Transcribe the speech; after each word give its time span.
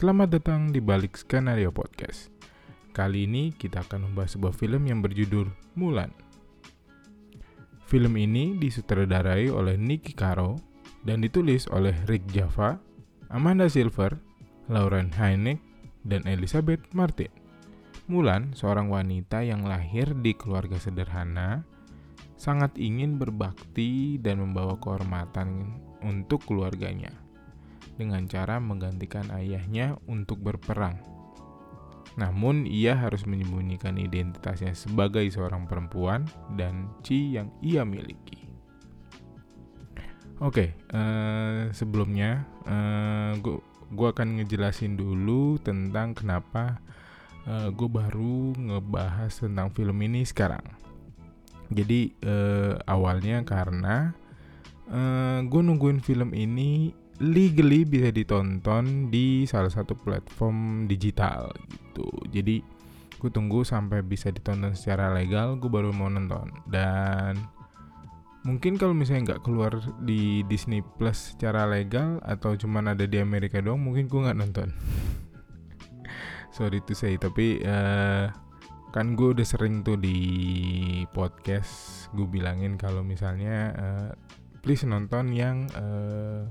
Selamat 0.00 0.32
datang 0.32 0.72
di 0.72 0.80
balik 0.80 1.12
skenario 1.12 1.68
podcast. 1.76 2.32
Kali 2.96 3.28
ini 3.28 3.52
kita 3.52 3.84
akan 3.84 4.08
membahas 4.08 4.32
sebuah 4.32 4.56
film 4.56 4.88
yang 4.88 5.04
berjudul 5.04 5.52
Mulan. 5.76 6.08
Film 7.84 8.16
ini 8.16 8.56
disutradarai 8.56 9.52
oleh 9.52 9.76
Nicky 9.76 10.16
Caro 10.16 10.56
dan 11.04 11.20
ditulis 11.20 11.68
oleh 11.68 11.92
Rick 12.08 12.32
Java, 12.32 12.80
Amanda 13.28 13.68
Silver, 13.68 14.16
Lauren 14.72 15.12
Hynek, 15.12 15.60
dan 16.08 16.24
Elizabeth 16.24 16.80
Martin. 16.96 17.28
Mulan, 18.08 18.56
seorang 18.56 18.88
wanita 18.88 19.44
yang 19.44 19.68
lahir 19.68 20.16
di 20.24 20.32
keluarga 20.32 20.80
sederhana, 20.80 21.60
sangat 22.40 22.72
ingin 22.80 23.20
berbakti 23.20 24.16
dan 24.16 24.40
membawa 24.40 24.80
kehormatan 24.80 25.76
untuk 26.00 26.40
keluarganya 26.48 27.12
dengan 28.00 28.24
cara 28.24 28.56
menggantikan 28.56 29.28
ayahnya 29.36 30.00
untuk 30.08 30.40
berperang. 30.40 30.96
Namun, 32.16 32.64
ia 32.64 32.96
harus 32.96 33.28
menyembunyikan 33.28 34.00
identitasnya 34.00 34.72
sebagai 34.72 35.28
seorang 35.28 35.68
perempuan 35.68 36.24
dan 36.56 36.88
Chi 37.04 37.36
yang 37.36 37.52
ia 37.60 37.84
miliki. 37.84 38.48
Oke, 40.40 40.72
uh, 40.96 41.68
sebelumnya 41.76 42.48
uh, 42.64 43.36
gue 43.90 44.08
akan 44.08 44.40
ngejelasin 44.40 44.96
dulu 44.96 45.60
tentang 45.60 46.16
kenapa 46.16 46.80
uh, 47.44 47.66
eh, 47.66 47.68
gue 47.74 47.88
baru 47.90 48.54
ngebahas 48.54 49.34
tentang 49.34 49.68
film 49.74 49.98
ini 50.00 50.22
sekarang. 50.24 50.62
Jadi 51.70 52.14
uh, 52.24 52.78
awalnya 52.86 53.44
karena 53.44 54.16
uh, 54.90 55.44
gue 55.44 55.60
nungguin 55.60 56.02
film 56.02 56.32
ini 56.34 56.96
legally 57.20 57.84
bisa 57.84 58.08
ditonton 58.08 59.12
di 59.12 59.44
salah 59.44 59.68
satu 59.68 59.92
platform 59.92 60.88
digital 60.88 61.52
gitu. 61.68 62.08
Jadi 62.32 62.64
gue 63.20 63.30
tunggu 63.30 63.60
sampai 63.60 64.00
bisa 64.00 64.32
ditonton 64.32 64.72
secara 64.72 65.12
legal 65.12 65.60
gue 65.60 65.68
baru 65.68 65.92
mau 65.92 66.08
nonton. 66.08 66.48
Dan 66.64 67.36
mungkin 68.48 68.80
kalau 68.80 68.96
misalnya 68.96 69.36
nggak 69.36 69.44
keluar 69.44 69.76
di 70.00 70.40
Disney 70.48 70.80
Plus 70.80 71.36
secara 71.36 71.68
legal 71.68 72.24
atau 72.24 72.56
cuman 72.56 72.96
ada 72.96 73.04
di 73.04 73.20
Amerika 73.20 73.60
doang 73.60 73.84
mungkin 73.84 74.08
gue 74.08 74.20
nggak 74.24 74.40
nonton. 74.40 74.68
Sorry 76.56 76.80
to 76.88 76.96
say 76.96 77.20
tapi 77.20 77.60
uh, 77.60 78.32
kan 78.96 79.12
gue 79.14 79.36
udah 79.36 79.46
sering 79.46 79.84
tuh 79.84 80.00
di 80.00 80.18
podcast 81.12 82.08
gue 82.16 82.26
bilangin 82.26 82.74
kalau 82.74 83.04
misalnya 83.06 83.56
uh, 83.76 84.10
please 84.64 84.82
nonton 84.88 85.30
yang 85.30 85.68
uh, 85.78 86.48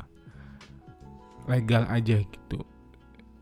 legal 1.50 1.90
aja 1.90 2.22
gitu. 2.22 2.62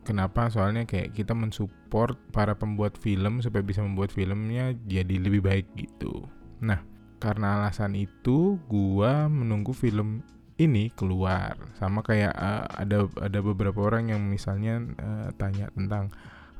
Kenapa? 0.08 0.47
Soalnya 0.47 0.88
kayak 0.88 1.11
kita 1.11 1.36
mensupport 1.36 2.16
para 2.31 2.55
pembuat 2.55 2.95
film 2.95 3.44
supaya 3.44 3.59
bisa 3.59 3.83
membuat 3.83 4.16
filmnya 4.16 4.72
jadi 4.88 5.19
lebih 5.19 5.44
baik 5.44 5.67
gitu. 5.75 6.23
Nah 6.63 6.80
karena 7.19 7.59
alasan 7.59 8.00
itu 8.00 8.55
gua 8.72 9.28
menunggu 9.28 9.75
film 9.75 10.23
ini 10.55 10.89
keluar. 10.95 11.59
Sama 11.75 12.02
kayak 12.02 12.33
uh, 12.33 12.66
ada 12.72 13.11
ada 13.19 13.39
beberapa 13.44 13.83
orang 13.83 14.16
yang 14.16 14.23
misalnya 14.25 14.80
uh, 14.97 15.30
tanya 15.35 15.67
tentang 15.75 16.09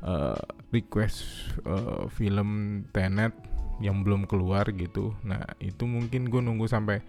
uh, 0.04 0.38
request 0.70 1.24
uh, 1.64 2.06
film 2.12 2.82
Tenet 2.92 3.32
yang 3.78 4.02
belum 4.02 4.26
keluar 4.26 4.66
gitu. 4.74 5.14
Nah 5.26 5.42
itu 5.62 5.86
mungkin 5.86 6.30
gue 6.30 6.42
nunggu 6.42 6.66
sampai 6.66 7.02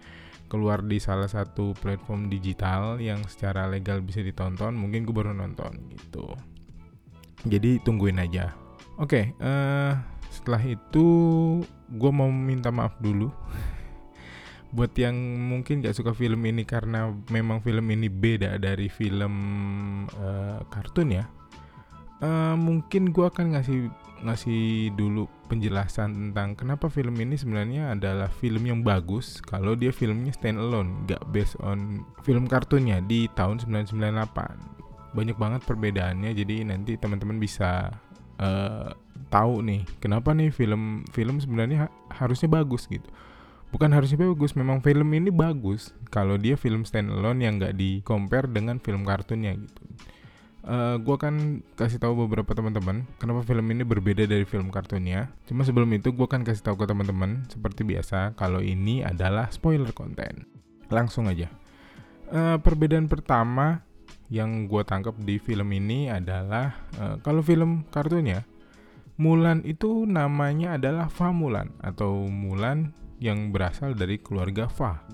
keluar 0.50 0.82
di 0.82 0.98
salah 0.98 1.30
satu 1.30 1.72
platform 1.78 2.26
digital 2.26 2.98
yang 2.98 3.22
secara 3.30 3.70
legal 3.70 4.02
bisa 4.02 4.18
ditonton 4.20 4.74
mungkin 4.74 5.06
gue 5.06 5.14
baru 5.14 5.30
nonton 5.30 5.70
gitu. 5.94 6.26
Jadi 7.46 7.78
tungguin 7.86 8.18
aja. 8.18 8.52
Oke 9.00 9.32
okay, 9.32 9.40
uh, 9.40 9.46
eh, 9.46 9.92
setelah 10.28 10.60
itu 10.66 11.06
gue 11.88 12.10
mau 12.12 12.28
minta 12.28 12.74
maaf 12.74 12.98
dulu. 12.98 13.30
Buat 14.76 14.94
yang 14.98 15.16
mungkin 15.50 15.82
gak 15.82 15.98
suka 15.98 16.14
film 16.14 16.46
ini 16.46 16.62
karena 16.62 17.10
memang 17.30 17.58
film 17.62 17.86
ini 17.90 18.06
beda 18.06 18.58
dari 18.58 18.86
film 18.86 19.34
uh, 20.14 20.62
kartun 20.70 21.10
ya 21.10 21.26
uh, 22.20 22.54
mungkin 22.56 23.10
gue 23.10 23.26
akan 23.26 23.56
ngasih 23.56 23.88
ngasih 24.20 24.92
dulu 24.94 25.24
penjelasan 25.48 26.12
tentang 26.12 26.52
kenapa 26.54 26.92
film 26.92 27.16
ini 27.18 27.34
sebenarnya 27.34 27.96
adalah 27.96 28.28
film 28.28 28.62
yang 28.68 28.80
bagus 28.84 29.40
kalau 29.40 29.72
dia 29.74 29.90
filmnya 29.90 30.30
stand 30.34 30.60
alone, 30.60 31.08
gak 31.08 31.24
based 31.32 31.56
on 31.64 32.04
film 32.22 32.44
kartunnya 32.44 33.00
di 33.04 33.26
tahun 33.32 33.60
1998. 33.64 35.16
Banyak 35.16 35.36
banget 35.40 35.60
perbedaannya, 35.66 36.30
jadi 36.36 36.62
nanti 36.68 36.94
teman-teman 36.94 37.42
bisa 37.42 37.90
uh, 38.38 38.94
tahu 39.32 39.62
nih 39.66 39.82
kenapa 39.98 40.30
nih 40.30 40.54
film 40.54 41.02
film 41.10 41.42
sebenarnya 41.42 41.86
ha 41.86 41.88
harusnya 42.22 42.46
bagus 42.46 42.86
gitu. 42.86 43.06
Bukan 43.70 43.94
harusnya 43.94 44.18
bagus, 44.18 44.58
memang 44.58 44.82
film 44.82 45.06
ini 45.14 45.30
bagus 45.30 45.94
kalau 46.10 46.34
dia 46.34 46.58
film 46.58 46.82
stand 46.82 47.10
alone 47.10 47.38
yang 47.42 47.58
gak 47.62 47.78
di 47.78 48.02
compare 48.02 48.50
dengan 48.50 48.82
film 48.82 49.06
kartunnya 49.06 49.54
gitu 49.54 49.82
uh, 50.64 50.94
eh, 50.94 50.96
gue 51.00 51.14
akan 51.14 51.64
kasih 51.76 52.00
tahu 52.00 52.26
beberapa 52.26 52.52
teman-teman 52.52 53.08
kenapa 53.16 53.44
film 53.46 53.66
ini 53.72 53.82
berbeda 53.84 54.26
dari 54.26 54.44
film 54.44 54.68
kartunnya. 54.68 55.32
Cuma 55.48 55.64
sebelum 55.64 55.88
itu 55.96 56.12
gue 56.12 56.26
akan 56.26 56.44
kasih 56.44 56.64
tahu 56.66 56.80
ke 56.80 56.86
teman-teman 56.88 57.46
seperti 57.48 57.86
biasa 57.86 58.34
kalau 58.36 58.60
ini 58.60 59.04
adalah 59.04 59.48
spoiler 59.52 59.92
konten. 59.94 60.48
Langsung 60.92 61.30
aja. 61.30 61.48
Uh, 62.30 62.62
perbedaan 62.62 63.10
pertama 63.10 63.82
yang 64.30 64.70
gue 64.70 64.82
tangkap 64.86 65.18
di 65.18 65.42
film 65.42 65.74
ini 65.74 66.06
adalah 66.06 66.86
uh, 67.02 67.18
kalau 67.18 67.42
film 67.42 67.82
kartunnya 67.90 68.46
Mulan 69.20 69.60
itu 69.68 70.08
namanya 70.08 70.80
adalah 70.80 71.12
Fa 71.12 71.28
Mulan 71.28 71.76
atau 71.84 72.24
Mulan 72.24 72.96
yang 73.20 73.52
berasal 73.52 73.92
dari 73.92 74.16
keluarga 74.16 74.64
Fa 74.64 75.04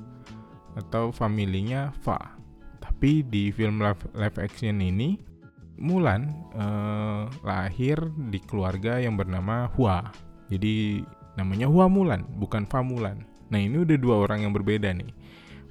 atau 0.78 1.10
familinya 1.10 1.90
Fa. 2.06 2.38
Tapi 2.78 3.26
di 3.26 3.50
film 3.50 3.82
live, 3.82 4.06
live 4.14 4.38
action 4.38 4.78
ini 4.78 5.18
Mulan 5.76 6.32
uh, 6.56 7.28
lahir 7.44 8.00
di 8.32 8.40
keluarga 8.40 8.96
yang 8.96 9.16
bernama 9.20 9.68
Hua. 9.76 10.08
Jadi 10.48 11.04
namanya 11.36 11.68
Hua 11.68 11.86
Mulan, 11.86 12.24
bukan 12.40 12.64
Fa 12.64 12.80
Mulan. 12.80 13.24
Nah 13.52 13.60
ini 13.60 13.84
udah 13.84 13.96
dua 14.00 14.24
orang 14.24 14.42
yang 14.42 14.56
berbeda 14.56 14.90
nih, 14.90 15.12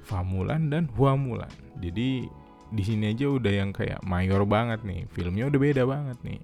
Fa 0.00 0.22
Mulan 0.22 0.70
dan 0.70 0.86
Hua 0.94 1.18
Mulan. 1.18 1.50
Jadi 1.82 2.24
di 2.66 2.82
sini 2.82 3.14
aja 3.14 3.30
udah 3.30 3.52
yang 3.52 3.70
kayak 3.74 4.02
mayor 4.06 4.46
banget 4.46 4.82
nih, 4.86 5.06
filmnya 5.10 5.50
udah 5.50 5.60
beda 5.60 5.82
banget 5.84 6.18
nih. 6.22 6.42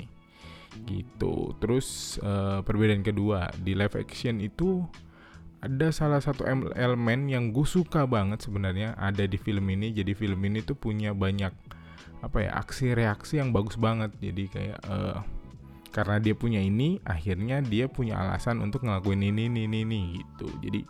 Gitu. 0.83 1.55
Terus 1.63 2.19
uh, 2.25 2.65
perbedaan 2.67 3.07
kedua 3.07 3.53
di 3.63 3.79
live 3.79 3.95
action 3.95 4.43
itu 4.43 4.83
ada 5.63 5.95
salah 5.95 6.19
satu 6.19 6.43
elemen 6.75 7.31
yang 7.31 7.55
gue 7.55 7.63
suka 7.63 8.03
banget 8.11 8.43
sebenarnya 8.43 8.99
ada 8.99 9.23
di 9.23 9.39
film 9.39 9.71
ini. 9.71 9.95
Jadi 9.95 10.19
film 10.19 10.43
ini 10.43 10.67
tuh 10.67 10.75
punya 10.75 11.15
banyak 11.15 11.55
apa 12.23 12.47
ya 12.47 12.51
aksi 12.59 12.95
reaksi 12.95 13.39
yang 13.43 13.51
bagus 13.51 13.77
banget. 13.77 14.15
Jadi 14.23 14.45
kayak 14.49 14.81
uh, 14.87 15.21
karena 15.93 16.17
dia 16.23 16.35
punya 16.37 16.61
ini 16.63 17.03
akhirnya 17.05 17.61
dia 17.61 17.91
punya 17.91 18.17
alasan 18.17 18.65
untuk 18.65 18.87
ngelakuin 18.87 19.21
ini 19.23 19.51
ini 19.51 19.69
ini, 19.69 19.79
ini 19.85 20.01
gitu. 20.23 20.49
Jadi 20.65 20.81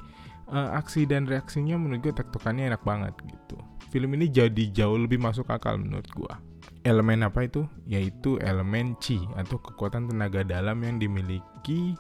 uh, 0.53 0.79
aksi 0.79 1.09
dan 1.09 1.27
reaksinya 1.27 1.75
menurut 1.81 2.11
gue 2.11 2.15
tektokannya 2.15 2.71
enak 2.71 2.83
banget 2.87 3.15
gitu. 3.27 3.59
Film 3.91 4.15
ini 4.17 4.31
jadi 4.31 4.73
jauh 4.73 4.97
lebih 4.97 5.21
masuk 5.21 5.51
akal 5.53 5.77
menurut 5.77 6.07
gue 6.13 6.33
elemen 6.83 7.23
apa 7.23 7.47
itu? 7.47 7.63
Yaitu 7.87 8.39
elemen 8.43 8.99
chi 8.99 9.23
atau 9.39 9.59
kekuatan 9.59 10.11
tenaga 10.11 10.43
dalam 10.43 10.83
yang 10.83 10.99
dimiliki 10.99 11.95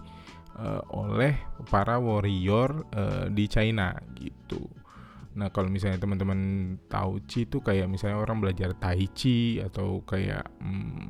uh, 0.58 0.82
oleh 0.90 1.38
para 1.70 1.96
warrior 2.02 2.82
uh, 2.94 3.26
di 3.30 3.46
China 3.46 3.94
gitu 4.18 4.81
Nah 5.32 5.48
kalau 5.48 5.72
misalnya 5.72 5.96
teman-teman 5.96 6.38
tahu 6.92 7.24
Chi 7.24 7.48
itu 7.48 7.64
kayak 7.64 7.88
misalnya 7.88 8.20
orang 8.20 8.40
belajar 8.40 8.76
Tai 8.76 9.06
Chi 9.16 9.60
atau 9.64 10.04
kayak 10.04 10.44
hmm, 10.60 11.06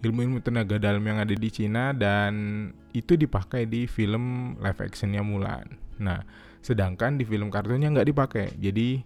ilmu-ilmu 0.00 0.40
tenaga 0.40 0.80
dalam 0.80 1.04
yang 1.04 1.20
ada 1.20 1.32
di 1.32 1.48
Cina 1.52 1.92
dan 1.92 2.68
itu 2.96 3.16
dipakai 3.16 3.68
di 3.68 3.84
film 3.84 4.56
live 4.60 4.80
actionnya 4.80 5.20
Mulan. 5.20 5.76
Nah 6.00 6.24
sedangkan 6.64 7.20
di 7.20 7.24
film 7.28 7.52
kartunnya 7.52 7.92
nggak 7.92 8.08
dipakai. 8.08 8.46
Jadi 8.56 9.00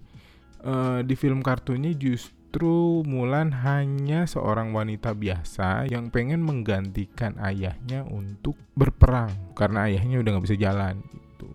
uh, 0.65 1.03
di 1.03 1.15
film 1.19 1.43
kartunnya 1.43 1.91
justru 1.95 3.03
Mulan 3.07 3.55
hanya 3.63 4.27
seorang 4.27 4.75
wanita 4.75 5.15
biasa 5.15 5.87
yang 5.87 6.11
pengen 6.11 6.43
menggantikan 6.43 7.39
ayahnya 7.43 8.03
untuk 8.07 8.59
berperang 8.75 9.31
karena 9.55 9.87
ayahnya 9.91 10.23
udah 10.23 10.31
nggak 10.35 10.47
bisa 10.47 10.59
jalan 10.59 10.99
gitu. 11.15 11.51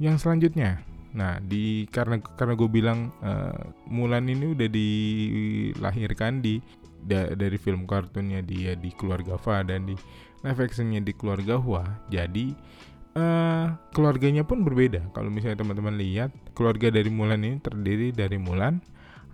Yang 0.00 0.16
selanjutnya 0.24 0.87
Nah, 1.18 1.42
di 1.42 1.82
karena 1.90 2.22
karena 2.22 2.54
gue 2.54 2.70
bilang 2.70 3.10
uh, 3.26 3.74
Mulan 3.90 4.30
ini 4.30 4.54
udah 4.54 4.70
dilahirkan 4.70 6.38
di 6.38 6.62
da, 7.02 7.34
dari 7.34 7.58
film 7.58 7.90
kartunnya 7.90 8.38
dia 8.38 8.78
di 8.78 8.94
keluarga 8.94 9.34
Fa 9.34 9.66
dan 9.66 9.90
di 9.90 9.98
live 10.46 10.60
actionnya 10.62 11.02
di 11.02 11.10
keluarga 11.10 11.58
Hua. 11.58 11.82
Jadi 12.06 12.54
uh, 13.18 13.74
keluarganya 13.90 14.46
pun 14.46 14.62
berbeda. 14.62 15.10
Kalau 15.10 15.26
misalnya 15.26 15.58
teman-teman 15.66 15.98
lihat, 15.98 16.30
keluarga 16.54 16.94
dari 16.94 17.10
Mulan 17.10 17.42
ini 17.42 17.58
terdiri 17.58 18.14
dari 18.14 18.38
Mulan, 18.38 18.78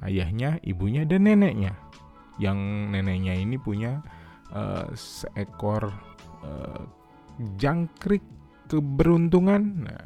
ayahnya, 0.00 0.56
ibunya 0.64 1.04
dan 1.04 1.28
neneknya. 1.28 1.76
yang 2.38 2.90
neneknya 2.90 3.34
ini 3.38 3.56
punya 3.58 4.02
uh, 4.50 4.90
seekor 4.94 5.94
uh, 6.42 6.82
jangkrik 7.58 8.22
keberuntungan. 8.66 9.86
Nah, 9.86 10.04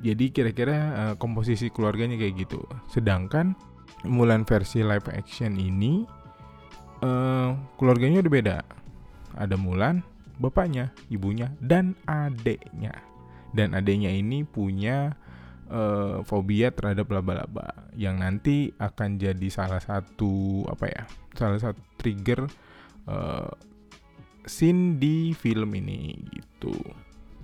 jadi 0.00 0.32
kira-kira 0.32 0.76
uh, 0.92 1.14
komposisi 1.20 1.68
keluarganya 1.68 2.16
kayak 2.16 2.48
gitu. 2.48 2.60
Sedangkan 2.88 3.54
Mulan 4.00 4.48
versi 4.48 4.80
live 4.80 5.12
action 5.12 5.60
ini 5.60 6.08
uh, 7.04 7.52
keluarganya 7.76 8.24
udah 8.24 8.32
beda. 8.32 8.56
Ada 9.36 9.60
Mulan, 9.60 10.00
bapaknya, 10.40 10.96
ibunya, 11.12 11.52
dan 11.60 11.92
adeknya. 12.08 12.96
Dan 13.52 13.76
adeknya 13.76 14.08
ini 14.08 14.40
punya 14.48 15.12
uh, 15.68 16.24
fobia 16.24 16.72
terhadap 16.72 17.12
laba-laba 17.12 17.92
yang 17.92 18.24
nanti 18.24 18.72
akan 18.80 19.20
jadi 19.20 19.48
salah 19.52 19.84
satu 19.84 20.64
apa 20.72 20.86
ya? 20.88 21.02
Salah 21.36 21.60
satu 21.60 21.80
trigger 22.00 22.48
uh, 23.04 23.52
scene 24.48 24.96
di 24.96 25.36
film 25.36 25.76
ini 25.76 26.16
gitu. 26.32 26.72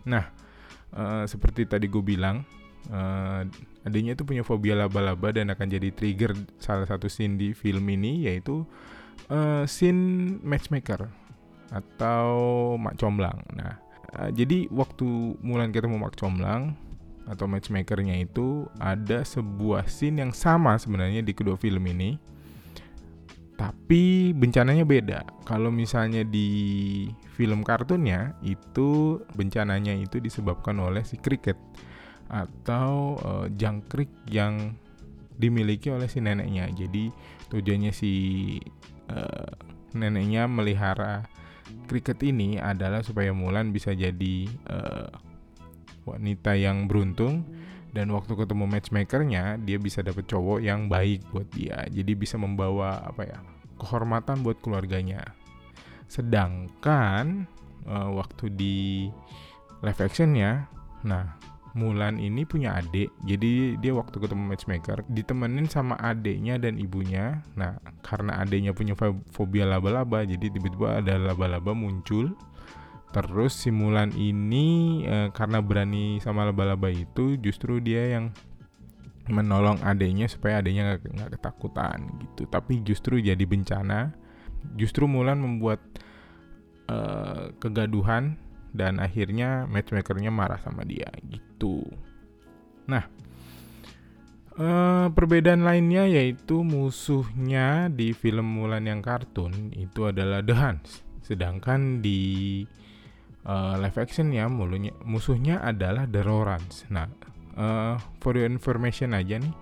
Nah, 0.09 0.46
uh, 0.95 1.25
seperti 1.27 1.67
tadi 1.67 1.91
gue 1.91 2.05
bilang, 2.05 2.47
uh, 2.91 3.43
adanya 3.83 4.15
itu 4.15 4.23
punya 4.23 4.47
fobia 4.47 4.79
laba-laba 4.79 5.35
dan 5.35 5.51
akan 5.51 5.67
jadi 5.67 5.91
trigger 5.91 6.35
salah 6.63 6.87
satu 6.87 7.11
scene 7.11 7.39
di 7.39 7.51
film 7.55 7.87
ini 7.91 8.27
yaitu 8.27 8.63
uh, 9.31 9.65
scene 9.67 10.37
matchmaker 10.43 11.11
atau 11.75 12.29
Mak 12.79 12.95
Comblang. 13.01 13.43
Nah, 13.55 13.79
uh, 14.19 14.31
jadi 14.31 14.71
waktu 14.71 15.39
Mulan 15.43 15.75
ketemu 15.75 15.99
Mak 15.99 16.15
Comblang 16.15 16.79
atau 17.27 17.51
matchmakernya 17.51 18.23
itu 18.23 18.71
ada 18.79 19.27
sebuah 19.27 19.91
scene 19.91 20.23
yang 20.23 20.31
sama 20.31 20.79
sebenarnya 20.79 21.27
di 21.27 21.35
kedua 21.35 21.59
film 21.59 21.83
ini. 21.91 22.19
Tapi 23.57 24.37
bencananya 24.37 24.85
beda. 24.85 25.25
Kalau 25.49 25.73
misalnya 25.73 26.21
di 26.29 26.49
film 27.33 27.65
kartunnya 27.65 28.37
itu 28.45 29.21
bencananya 29.33 29.97
itu 29.97 30.21
disebabkan 30.21 30.77
oleh 30.77 31.01
si 31.09 31.17
cricket 31.17 31.57
atau 32.29 33.17
uh, 33.25 33.47
jangkrik 33.49 34.13
yang 34.29 34.77
dimiliki 35.41 35.89
oleh 35.89 36.05
si 36.05 36.21
neneknya. 36.21 36.69
Jadi 36.69 37.09
tujuannya 37.49 37.93
si 37.97 38.13
uh, 39.09 39.53
neneknya 39.97 40.45
melihara 40.45 41.25
kriket 41.89 42.21
ini 42.23 42.61
adalah 42.61 43.01
supaya 43.01 43.33
Mulan 43.33 43.73
bisa 43.73 43.97
jadi 43.97 44.47
uh, 44.69 45.09
wanita 46.07 46.55
yang 46.55 46.87
beruntung 46.87 47.43
dan 47.95 48.11
waktu 48.15 48.33
ketemu 48.35 48.65
matchmakernya 48.67 49.61
dia 49.63 49.79
bisa 49.79 50.03
dapet 50.03 50.27
cowok 50.27 50.63
yang 50.63 50.91
baik 50.91 51.23
buat 51.31 51.47
dia 51.53 51.85
jadi 51.91 52.13
bisa 52.17 52.39
membawa 52.41 53.03
apa 53.03 53.23
ya 53.27 53.39
kehormatan 53.77 54.41
buat 54.43 54.59
keluarganya 54.63 55.23
sedangkan 56.07 57.51
uh, 57.87 58.11
waktu 58.15 58.51
di 58.55 59.09
live 59.83 60.01
actionnya 60.01 60.71
nah 61.07 61.37
Mulan 61.77 62.17
ini 62.17 62.49
punya 62.49 62.81
adik, 62.81 63.13
jadi 63.29 63.77
dia 63.77 63.93
waktu 63.93 64.17
ketemu 64.17 64.49
matchmaker 64.49 65.05
ditemenin 65.13 65.69
sama 65.69 65.93
adiknya 66.01 66.57
dan 66.57 66.81
ibunya. 66.81 67.45
Nah, 67.53 67.77
karena 68.01 68.41
adiknya 68.41 68.73
punya 68.73 68.97
fobia 69.29 69.69
laba-laba, 69.69 70.25
jadi 70.25 70.49
tiba-tiba 70.49 71.05
ada 71.05 71.21
laba-laba 71.21 71.77
muncul. 71.77 72.33
Terus 73.15 73.53
si 73.57 73.73
Mulan 73.73 74.13
ini 74.15 75.01
e, 75.07 75.17
karena 75.33 75.63
berani 75.63 76.19
sama 76.21 76.45
laba-laba 76.49 76.93
itu, 76.93 77.39
justru 77.41 77.81
dia 77.81 78.19
yang 78.19 78.35
menolong 79.27 79.83
adiknya 79.83 80.31
supaya 80.31 80.63
adiknya 80.63 81.01
nggak 81.01 81.41
ketakutan 81.41 82.07
gitu. 82.23 82.47
Tapi 82.47 82.85
justru 82.85 83.19
jadi 83.19 83.43
bencana. 83.43 84.13
Justru 84.77 85.07
Mulan 85.09 85.41
membuat 85.41 85.81
e, 86.91 86.99
kegaduhan 87.57 88.37
dan 88.77 89.01
akhirnya 89.01 89.65
matchmakernya 89.65 90.29
marah 90.29 90.61
sama 90.61 90.85
dia 90.85 91.09
gitu. 91.33 91.81
Nah, 92.85 93.09
uh, 94.61 95.09
perbedaan 95.13 95.65
lainnya 95.65 96.05
yaitu 96.09 96.61
musuhnya 96.61 97.89
di 97.93 98.13
film 98.13 98.47
Mulan 98.47 98.85
yang 98.85 99.01
kartun 99.01 99.73
itu 99.73 100.09
adalah 100.09 100.45
The 100.45 100.55
Hans, 100.55 101.03
sedangkan 101.25 102.05
di 102.05 102.63
uh, 103.47 103.75
live 103.79 103.97
action 103.97 104.35
ya 104.35 104.51
mulunya, 104.51 104.93
musuhnya 105.07 105.63
adalah 105.63 106.05
The 106.11 106.21
Rorans. 106.27 106.85
Nah, 106.91 107.07
uh, 107.57 107.95
for 108.21 108.35
your 108.35 108.51
information 108.51 109.15
aja 109.15 109.39
nih. 109.39 109.55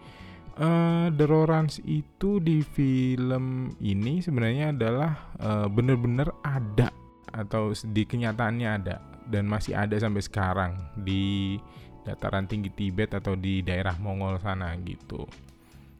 Uh, 0.54 1.10
The 1.12 1.26
Rorans 1.26 1.82
itu 1.84 2.38
di 2.38 2.62
film 2.62 3.74
ini 3.82 4.22
sebenarnya 4.22 4.72
adalah 4.72 5.34
uh, 5.38 5.66
bener-bener 5.66 6.30
ada 6.46 6.94
atau 7.34 7.74
di 7.74 8.06
kenyataannya 8.06 8.68
ada 8.70 9.02
dan 9.26 9.50
masih 9.50 9.74
ada 9.74 9.98
sampai 9.98 10.22
sekarang 10.22 10.72
di 10.94 11.58
dataran 12.04 12.44
tinggi 12.44 12.70
Tibet 12.70 13.16
atau 13.16 13.34
di 13.34 13.64
daerah 13.64 13.96
Mongol 13.96 14.38
sana 14.38 14.76
gitu. 14.84 15.24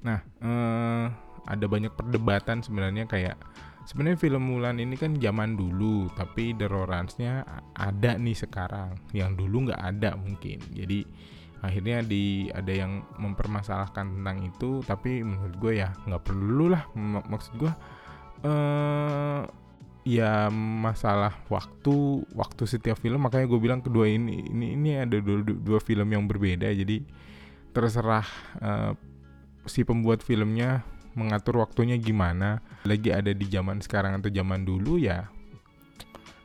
Nah, 0.05 0.21
eh, 0.21 1.05
ada 1.49 1.67
banyak 1.67 1.97
perdebatan 1.97 2.61
sebenarnya 2.61 3.09
kayak 3.09 3.41
sebenarnya 3.85 4.19
film 4.21 4.43
Mulan 4.49 4.81
ini 4.81 4.97
kan 4.97 5.17
zaman 5.21 5.57
dulu, 5.57 6.09
tapi 6.17 6.57
The 6.57 6.69
Rorans-nya 6.69 7.45
ada 7.77 8.17
nih 8.17 8.37
sekarang, 8.37 8.97
yang 9.17 9.37
dulu 9.37 9.71
nggak 9.71 9.83
ada 9.83 10.17
mungkin. 10.17 10.61
Jadi 10.73 11.05
akhirnya 11.65 12.05
di 12.05 12.53
ada 12.53 12.73
yang 12.73 13.05
mempermasalahkan 13.17 14.21
tentang 14.21 14.45
itu, 14.45 14.85
tapi 14.85 15.25
menurut 15.25 15.57
gue 15.57 15.73
ya 15.81 15.93
nggak 16.05 16.25
perlu 16.25 16.73
lah. 16.73 16.85
maksud 17.29 17.53
gue 17.57 17.73
eh, 18.45 19.43
ya 20.05 20.53
masalah 20.53 21.33
waktu 21.49 22.29
waktu 22.37 22.63
setiap 22.69 23.01
film 23.01 23.25
makanya 23.25 23.49
gue 23.49 23.57
bilang 23.57 23.81
kedua 23.81 24.05
ini 24.05 24.53
ini 24.53 24.77
ini 24.77 25.01
ada 25.01 25.17
dua, 25.17 25.41
dua 25.41 25.81
film 25.81 26.13
yang 26.13 26.29
berbeda 26.29 26.69
jadi 26.77 27.01
terserah 27.73 28.29
uh, 28.61 28.93
si 29.65 29.81
pembuat 29.83 30.21
filmnya 30.21 30.85
mengatur 31.15 31.63
waktunya 31.63 31.99
gimana 31.99 32.63
lagi 32.87 33.11
ada 33.11 33.31
di 33.31 33.47
zaman 33.47 33.81
sekarang 33.81 34.19
atau 34.19 34.31
zaman 34.31 34.67
dulu 34.67 34.99
ya 34.99 35.31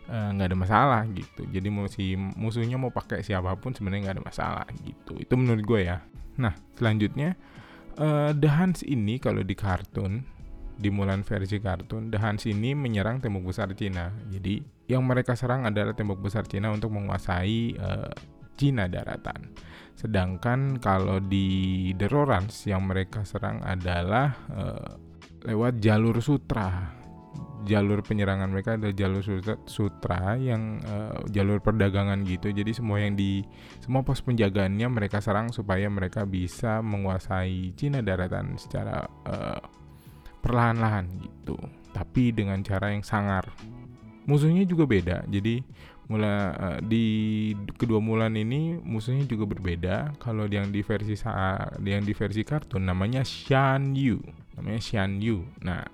eh, 0.10 0.30
nggak 0.34 0.48
uh, 0.48 0.50
ada 0.54 0.58
masalah 0.58 1.02
gitu 1.14 1.46
jadi 1.50 1.68
mau 1.70 1.90
si 1.90 2.14
musuhnya 2.16 2.78
mau 2.78 2.94
pakai 2.94 3.26
siapa 3.26 3.54
pun 3.58 3.74
sebenarnya 3.74 4.10
nggak 4.10 4.16
ada 4.22 4.26
masalah 4.26 4.68
gitu 4.86 5.18
itu 5.18 5.34
menurut 5.34 5.64
gue 5.66 5.82
ya 5.90 6.02
nah 6.40 6.56
selanjutnya 6.78 7.36
uh, 8.00 8.32
The 8.32 8.50
Hans 8.50 8.82
ini 8.86 9.20
kalau 9.20 9.44
di 9.44 9.54
kartun 9.54 10.40
di 10.80 10.88
Mulan 10.88 11.28
versi 11.28 11.60
kartun, 11.60 12.08
The 12.08 12.18
Hans 12.24 12.48
ini 12.48 12.72
menyerang 12.72 13.20
tembok 13.20 13.52
besar 13.52 13.68
Cina. 13.76 14.16
Jadi 14.32 14.64
yang 14.88 15.04
mereka 15.04 15.36
serang 15.36 15.68
adalah 15.68 15.92
tembok 15.92 16.24
besar 16.24 16.48
Cina 16.48 16.72
untuk 16.72 16.96
menguasai 16.96 17.76
uh, 17.76 18.12
Cina 18.56 18.88
daratan. 18.88 19.52
Sedangkan 20.00 20.80
kalau 20.80 21.20
di 21.20 21.92
The 22.00 22.08
Rorans 22.08 22.64
yang 22.64 22.88
mereka 22.88 23.28
serang 23.28 23.60
adalah 23.68 24.32
uh, 24.48 24.96
lewat 25.44 25.84
jalur 25.84 26.24
sutra. 26.24 26.96
Jalur 27.68 28.00
penyerangan 28.00 28.48
mereka 28.48 28.80
adalah 28.80 28.96
jalur 28.96 29.20
sutra, 29.20 29.60
sutra 29.68 30.40
yang 30.40 30.80
uh, 30.88 31.20
jalur 31.28 31.60
perdagangan 31.60 32.24
gitu. 32.24 32.56
Jadi 32.56 32.72
semua 32.72 33.04
yang 33.04 33.20
di 33.20 33.44
semua 33.84 34.00
pos 34.08 34.24
penjagaannya 34.24 34.88
mereka 34.88 35.20
serang 35.20 35.52
supaya 35.52 35.92
mereka 35.92 36.24
bisa 36.24 36.80
menguasai 36.80 37.76
Cina 37.76 38.00
daratan 38.00 38.56
secara 38.56 39.04
uh, 39.28 39.60
perlahan-lahan 40.40 41.06
gitu 41.20 41.60
tapi 41.92 42.32
dengan 42.32 42.64
cara 42.64 42.96
yang 42.96 43.04
sangar 43.04 43.52
musuhnya 44.30 44.64
juga 44.64 44.86
beda 44.86 45.18
jadi 45.28 45.66
mula 46.10 46.58
uh, 46.58 46.80
di 46.82 47.06
kedua 47.78 48.02
Mulan 48.02 48.34
ini 48.34 48.82
musuhnya 48.82 49.30
juga 49.30 49.46
berbeda. 49.46 50.18
Kalau 50.18 50.50
yang 50.50 50.74
di 50.74 50.82
versi 50.82 51.14
yang 51.86 52.04
di 52.04 52.14
versi 52.18 52.42
kartun 52.42 52.90
namanya 52.90 53.22
Xian 53.22 53.94
Yu. 53.94 54.18
Namanya 54.58 54.82
Xian 54.82 55.22
Yu. 55.22 55.46
Nah 55.62 55.86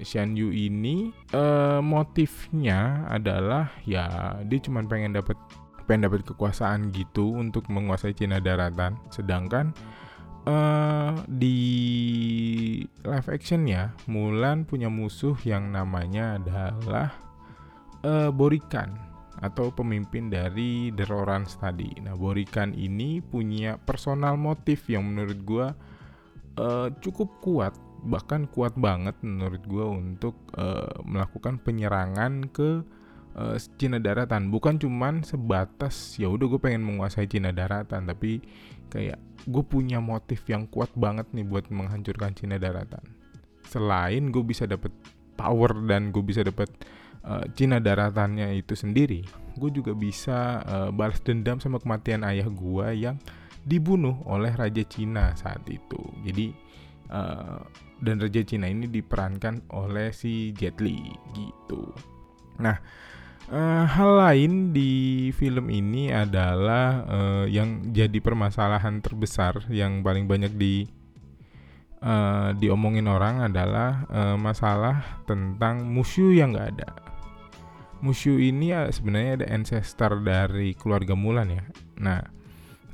Xian 0.00 0.34
Yu 0.34 0.50
ini 0.50 1.12
uh, 1.36 1.84
motifnya 1.84 3.06
adalah 3.12 3.70
ya 3.84 4.40
dia 4.42 4.58
cuma 4.58 4.82
pengen 4.88 5.14
dapat 5.14 5.36
pengen 5.84 6.08
dapat 6.08 6.24
kekuasaan 6.24 6.88
gitu 6.90 7.36
untuk 7.36 7.68
menguasai 7.68 8.16
Cina 8.16 8.40
daratan. 8.40 8.96
Sedangkan 9.12 9.76
uh, 10.48 11.12
di 11.28 11.60
live 13.04 13.28
action 13.28 13.68
ya 13.68 13.92
Mulan 14.08 14.64
punya 14.64 14.88
musuh 14.88 15.36
yang 15.44 15.76
namanya 15.76 16.40
adalah 16.40 17.12
uh, 18.00 18.32
Borikan 18.32 19.07
atau 19.38 19.70
pemimpin 19.70 20.26
dari 20.30 20.90
The 20.90 21.06
Rorans 21.06 21.58
tadi. 21.62 21.94
Nah, 22.02 22.18
Borikan 22.18 22.74
ini 22.74 23.22
punya 23.22 23.78
personal 23.78 24.34
motif 24.34 24.90
yang 24.90 25.06
menurut 25.06 25.38
gue 25.46 25.66
uh, 26.58 26.88
cukup 26.98 27.38
kuat, 27.38 27.74
bahkan 28.02 28.50
kuat 28.50 28.74
banget 28.74 29.14
menurut 29.22 29.62
gue 29.62 29.86
untuk 29.86 30.34
uh, 30.58 30.90
melakukan 31.06 31.62
penyerangan 31.62 32.50
ke 32.50 32.82
uh, 33.38 33.56
Cina 33.78 34.02
daratan. 34.02 34.50
Bukan 34.50 34.82
cuman 34.82 35.22
sebatas 35.22 36.18
ya 36.18 36.26
udah 36.26 36.50
gue 36.50 36.60
pengen 36.60 36.82
menguasai 36.82 37.30
Cina 37.30 37.54
daratan, 37.54 38.10
tapi 38.10 38.42
kayak 38.90 39.22
gue 39.46 39.64
punya 39.64 40.02
motif 40.02 40.42
yang 40.50 40.66
kuat 40.66 40.90
banget 40.98 41.30
nih 41.30 41.46
buat 41.46 41.70
menghancurkan 41.70 42.34
Cina 42.34 42.58
daratan. 42.58 43.06
Selain 43.70 44.34
gue 44.34 44.42
bisa 44.42 44.66
dapet 44.66 44.90
power 45.38 45.70
dan 45.86 46.10
gue 46.10 46.24
bisa 46.26 46.42
dapat 46.42 46.66
uh, 47.24 47.44
Cina 47.54 47.82
daratannya 47.82 48.54
itu 48.58 48.74
sendiri 48.74 49.22
gue 49.58 49.70
juga 49.74 49.92
bisa 49.96 50.62
uh, 50.62 50.90
balas 50.94 51.18
dendam 51.22 51.58
sama 51.58 51.82
kematian 51.82 52.22
ayah 52.22 52.46
gue 52.46 52.86
yang 52.94 53.16
dibunuh 53.66 54.16
oleh 54.24 54.54
raja 54.54 54.82
Cina 54.86 55.34
saat 55.34 55.66
itu 55.66 55.98
jadi 56.22 56.54
uh, 57.10 57.62
dan 57.98 58.22
raja 58.22 58.42
Cina 58.46 58.70
ini 58.70 58.86
diperankan 58.86 59.74
oleh 59.74 60.14
si 60.14 60.54
Jet 60.54 60.78
Li 60.78 61.02
gitu 61.34 61.90
nah 62.62 62.78
uh, 63.50 63.84
hal 63.84 64.10
lain 64.18 64.70
di 64.70 65.28
film 65.34 65.68
ini 65.72 66.14
adalah 66.14 67.04
uh, 67.08 67.44
yang 67.50 67.90
jadi 67.90 68.18
permasalahan 68.22 69.02
terbesar 69.02 69.66
yang 69.72 70.00
paling 70.06 70.30
banyak 70.30 70.54
di 70.54 70.98
uh, 72.02 72.54
diomongin 72.56 73.06
orang 73.10 73.42
adalah 73.42 74.06
uh, 74.10 74.36
masalah 74.38 75.22
tentang 75.26 75.86
Mushu 75.88 76.34
yang 76.34 76.54
nggak 76.54 76.68
ada. 76.78 77.07
Mushu 77.98 78.38
ini 78.38 78.70
uh, 78.70 78.86
sebenarnya 78.90 79.42
ada 79.42 79.46
ancestor 79.50 80.22
dari 80.22 80.74
keluarga 80.78 81.18
Mulan 81.18 81.50
ya. 81.50 81.64
Nah, 81.98 82.22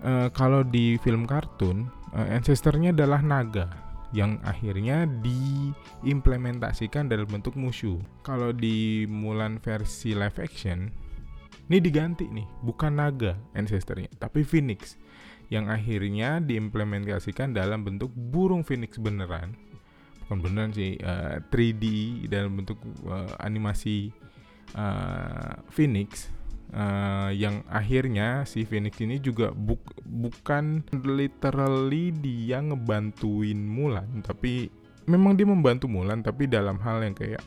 uh, 0.01 0.33
kalau 0.33 0.65
di 0.65 0.97
film 1.05 1.29
kartun, 1.29 1.93
uh, 2.17 2.29
ancestornya 2.33 2.97
adalah 2.97 3.21
naga 3.21 3.69
yang 4.15 4.39
akhirnya 4.47 5.05
diimplementasikan 5.21 7.11
dalam 7.11 7.29
bentuk 7.29 7.53
Mushu. 7.59 8.01
Kalau 8.25 8.55
di 8.55 9.05
Mulan 9.05 9.61
versi 9.61 10.17
live 10.17 10.41
action, 10.41 10.89
ini 11.69 11.79
diganti 11.83 12.25
nih, 12.31 12.47
bukan 12.65 12.97
naga 12.97 13.37
ancestornya, 13.53 14.09
tapi 14.17 14.41
phoenix 14.41 14.97
yang 15.53 15.69
akhirnya 15.69 16.41
diimplementasikan 16.41 17.53
dalam 17.53 17.85
bentuk 17.85 18.09
burung 18.17 18.65
phoenix 18.65 18.97
beneran 18.97 19.53
bukan 20.25 20.41
beneran 20.41 20.73
sih 20.73 20.97
eh, 20.97 21.37
3D 21.53 21.85
dalam 22.33 22.57
bentuk 22.57 22.81
uh, 23.05 23.29
animasi 23.45 24.09
uh, 24.75 25.59
phoenix 25.71 26.31
uh, 26.75 27.31
yang 27.31 27.63
akhirnya 27.71 28.43
si 28.45 28.67
phoenix 28.67 28.99
ini 29.01 29.23
juga 29.23 29.55
bu 29.55 29.79
bukan 30.05 30.85
literally 31.07 32.11
dia 32.15 32.61
ngebantuin 32.61 33.59
Mulan 33.59 34.23
tapi 34.23 34.69
memang 35.07 35.39
dia 35.39 35.47
membantu 35.47 35.87
Mulan 35.87 36.21
tapi 36.21 36.51
dalam 36.51 36.77
hal 36.83 37.03
yang 37.03 37.15
kayak 37.17 37.43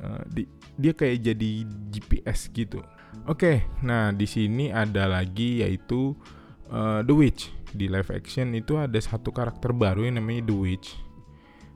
uh, 0.00 0.22
di, 0.30 0.46
dia 0.78 0.92
kayak 0.94 1.22
jadi 1.22 1.50
GPS 1.90 2.50
gitu. 2.50 2.82
Oke, 3.30 3.38
okay, 3.38 3.56
nah 3.86 4.10
di 4.10 4.26
sini 4.26 4.74
ada 4.74 5.06
lagi 5.06 5.62
yaitu 5.62 6.18
uh, 6.66 7.00
The 7.06 7.14
Witch 7.14 7.54
di 7.70 7.86
live 7.86 8.10
action 8.10 8.54
itu 8.58 8.74
ada 8.74 8.98
satu 8.98 9.30
karakter 9.30 9.70
baru 9.70 10.06
yang 10.06 10.18
namanya 10.18 10.50
The 10.50 10.56
Witch. 10.56 10.88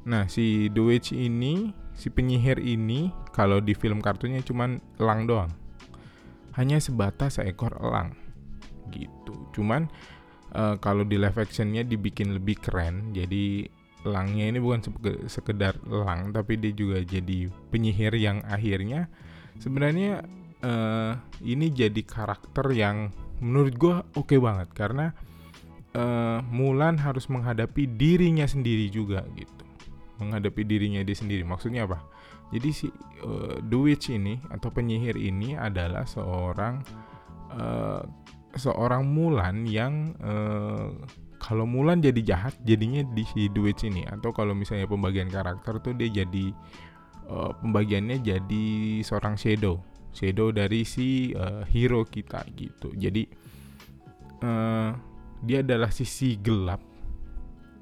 Nah 0.09 0.25
si 0.25 0.73
The 0.73 0.81
Witch 0.81 1.12
ini 1.12 1.77
si 1.93 2.09
penyihir 2.09 2.57
ini 2.65 3.12
kalau 3.37 3.61
di 3.61 3.77
film 3.77 4.00
kartunya 4.00 4.41
cuma 4.41 4.81
elang 4.97 5.29
doang, 5.29 5.53
hanya 6.57 6.81
sebatas 6.81 7.37
seekor 7.37 7.77
elang 7.77 8.17
gitu. 8.88 9.37
Cuman 9.53 9.93
uh, 10.57 10.81
kalau 10.81 11.05
di 11.05 11.21
live 11.21 11.37
actionnya 11.37 11.85
dibikin 11.85 12.33
lebih 12.33 12.57
keren, 12.57 13.12
jadi 13.12 13.69
elangnya 14.09 14.57
ini 14.57 14.59
bukan 14.65 14.81
sekedar 15.29 15.77
elang 15.85 16.33
tapi 16.33 16.57
dia 16.57 16.73
juga 16.73 17.05
jadi 17.05 17.50
penyihir 17.69 18.15
yang 18.17 18.41
akhirnya 18.47 19.11
sebenarnya 19.61 20.23
uh, 20.62 21.19
ini 21.45 21.69
jadi 21.69 22.00
karakter 22.07 22.73
yang 22.73 23.12
menurut 23.45 23.75
gue 23.77 23.97
oke 24.17 24.25
okay 24.25 24.41
banget. 24.41 24.73
Karena 24.73 25.12
uh, 25.93 26.41
Mulan 26.49 26.97
harus 26.97 27.29
menghadapi 27.29 27.85
dirinya 27.85 28.49
sendiri 28.49 28.88
juga 28.88 29.21
gitu 29.37 29.58
menghadapi 30.19 30.63
dirinya 30.67 31.01
dia 31.03 31.17
sendiri. 31.17 31.47
Maksudnya 31.47 31.87
apa? 31.87 32.03
Jadi 32.49 32.69
si 32.73 32.87
uh, 33.25 33.61
The 33.61 33.79
Witch 33.79 34.09
ini 34.13 34.41
atau 34.49 34.73
penyihir 34.73 35.17
ini 35.21 35.55
adalah 35.55 36.09
seorang 36.09 36.81
uh, 37.53 38.03
seorang 38.57 39.05
Mulan 39.05 39.69
yang 39.69 40.17
uh, 40.25 40.89
kalau 41.39 41.69
Mulan 41.69 42.01
jadi 42.01 42.21
jahat 42.25 42.55
jadinya 42.65 43.05
di 43.13 43.23
si 43.29 43.53
The 43.53 43.61
Witch 43.61 43.85
ini. 43.85 44.09
Atau 44.09 44.33
kalau 44.33 44.57
misalnya 44.57 44.89
pembagian 44.89 45.29
karakter 45.29 45.79
tuh 45.85 45.93
dia 45.93 46.25
jadi 46.25 46.51
uh, 47.29 47.53
pembagiannya 47.61 48.25
jadi 48.25 48.67
seorang 49.05 49.37
shadow. 49.37 49.79
Shadow 50.17 50.51
dari 50.51 50.89
si 50.89 51.37
uh, 51.37 51.63
hero 51.69 52.09
kita 52.09 52.43
gitu. 52.57 52.91
Jadi 52.97 53.29
uh, 54.41 54.91
dia 55.45 55.61
adalah 55.61 55.93
sisi 55.93 56.41
gelap 56.41 56.88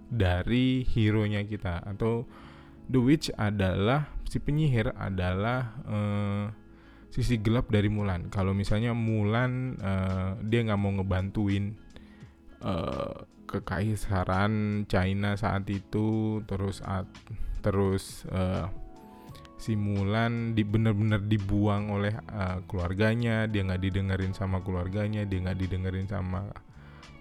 dari 0.06 0.86
hero-nya 0.86 1.42
kita 1.42 1.82
atau 1.82 2.26
The 2.86 3.00
Witch 3.02 3.34
adalah 3.34 4.06
si 4.30 4.38
penyihir 4.38 4.94
adalah 4.94 5.75
uh, 5.86 6.44
sisi 7.10 7.40
gelap 7.42 7.70
dari 7.70 7.90
Mulan. 7.90 8.30
Kalau 8.30 8.54
misalnya 8.54 8.94
Mulan 8.94 9.80
uh, 9.82 10.38
dia 10.42 10.62
nggak 10.62 10.80
mau 10.80 10.94
ngebantuin 10.94 11.75
uh, 12.62 13.26
kekaisaran 13.46 14.84
China 14.86 15.34
saat 15.34 15.66
itu, 15.70 16.42
terus 16.46 16.82
at, 16.82 17.06
terus 17.62 18.22
uh, 18.30 18.70
si 19.56 19.75
Mulan 19.75 20.52
di 20.52 20.62
bener-bener 20.62 21.25
dibuang 21.25 21.90
oleh 21.90 22.14
uh, 22.30 22.60
keluarganya 22.68 23.48
dia 23.48 23.64
nggak 23.64 23.82
didengerin 23.82 24.36
sama 24.36 24.60
keluarganya 24.60 25.25
dia 25.25 25.40
nggak 25.40 25.58
didengerin 25.58 26.06
sama 26.06 26.52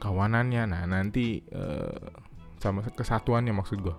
kawanannya 0.03 0.67
nah 0.67 0.83
nanti 0.83 1.39
uh, 1.55 2.11
sama 2.65 2.81
kesatuannya 2.81 3.53
maksud 3.53 3.77
gue 3.85 3.95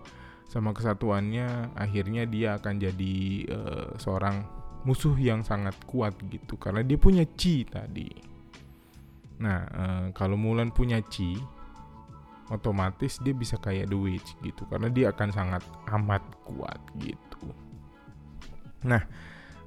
sama 0.51 0.75
kesatuannya 0.75 1.79
akhirnya 1.79 2.27
dia 2.27 2.59
akan 2.59 2.75
jadi 2.83 3.17
uh, 3.51 3.89
seorang 3.99 4.43
musuh 4.87 5.15
yang 5.19 5.43
sangat 5.43 5.75
kuat 5.87 6.15
gitu 6.31 6.55
karena 6.59 6.87
dia 6.87 6.95
punya 6.95 7.27
chi 7.27 7.67
tadi. 7.67 8.07
Nah 9.43 9.61
uh, 9.67 10.05
kalau 10.15 10.39
Mulan 10.39 10.71
punya 10.71 11.03
chi 11.03 11.35
otomatis 12.51 13.19
dia 13.19 13.35
bisa 13.35 13.59
kayak 13.59 13.91
The 13.91 13.99
Witch 13.99 14.39
gitu 14.43 14.63
karena 14.71 14.87
dia 14.87 15.11
akan 15.11 15.29
sangat 15.35 15.63
amat 15.91 16.23
kuat 16.47 16.79
gitu. 17.03 17.51
Nah, 18.87 19.03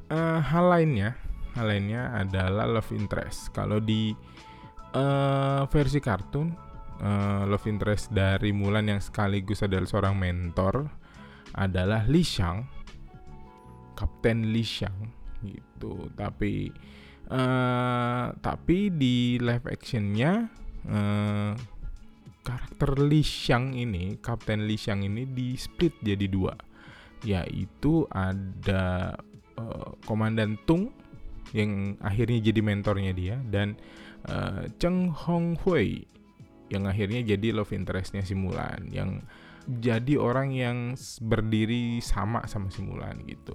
uh, 0.07 0.39
hal 0.39 0.65
lainnya, 0.71 1.19
hal 1.59 1.67
lainnya 1.67 2.15
adalah 2.15 2.63
love 2.63 2.95
interest. 2.95 3.51
Kalau 3.51 3.83
di 3.83 4.15
uh, 4.95 5.67
versi 5.67 5.99
kartun, 5.99 6.55
uh, 7.01 7.43
love 7.47 7.65
interest 7.65 8.11
dari 8.11 8.51
Mulan 8.51 8.87
yang 8.91 9.01
sekaligus 9.01 9.63
adalah 9.63 9.87
seorang 9.87 10.15
mentor 10.15 10.87
adalah 11.55 12.05
Li 12.05 12.21
Shang, 12.21 12.67
Kapten 13.97 14.53
Li 14.53 14.61
Shang 14.61 14.95
gitu. 15.41 16.11
Tapi 16.13 16.69
uh, 17.31 18.35
tapi 18.37 18.93
di 18.93 19.39
live 19.41 19.65
actionnya 19.65 20.47
uh, 20.87 21.51
karakter 22.45 22.91
Li 23.01 23.21
Shang 23.25 23.73
ini, 23.75 24.19
Kapten 24.21 24.69
Li 24.69 24.77
Shang 24.77 25.01
ini 25.01 25.25
di 25.25 25.57
split 25.57 25.97
jadi 26.03 26.27
dua. 26.29 26.53
Yaitu 27.27 28.07
ada 28.07 29.11
uh, 29.59 29.91
Komandan 30.07 30.55
Tung 30.63 30.95
yang 31.51 31.97
akhirnya 31.99 32.39
jadi 32.45 32.61
mentornya 32.61 33.11
dia 33.11 33.35
dan 33.49 33.73
uh, 34.29 34.69
Cheng 34.77 35.09
Hong 35.09 35.57
Hui 35.65 36.05
yang 36.69 36.85
akhirnya 36.85 37.25
jadi 37.25 37.53
love 37.53 37.73
interestnya 37.73 38.21
si 38.21 38.37
Mulan 38.37 38.89
yang 38.93 39.25
jadi 39.69 40.17
orang 40.17 40.49
yang 40.53 40.97
berdiri 41.21 42.01
sama 42.01 42.45
sama 42.49 42.73
si 42.73 42.81
Mulan 42.81 43.21
gitu. 43.29 43.53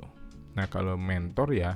Nah 0.55 0.71
kalau 0.71 0.95
mentor 0.95 1.51
ya 1.51 1.75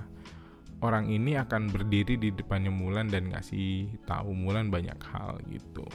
orang 0.78 1.10
ini 1.10 1.34
akan 1.34 1.70
berdiri 1.74 2.14
di 2.14 2.30
depannya 2.30 2.70
Mulan 2.70 3.10
dan 3.10 3.30
ngasih 3.30 3.98
tahu 4.06 4.30
Mulan 4.34 4.70
banyak 4.70 4.98
hal 5.10 5.42
gitu. 5.50 5.86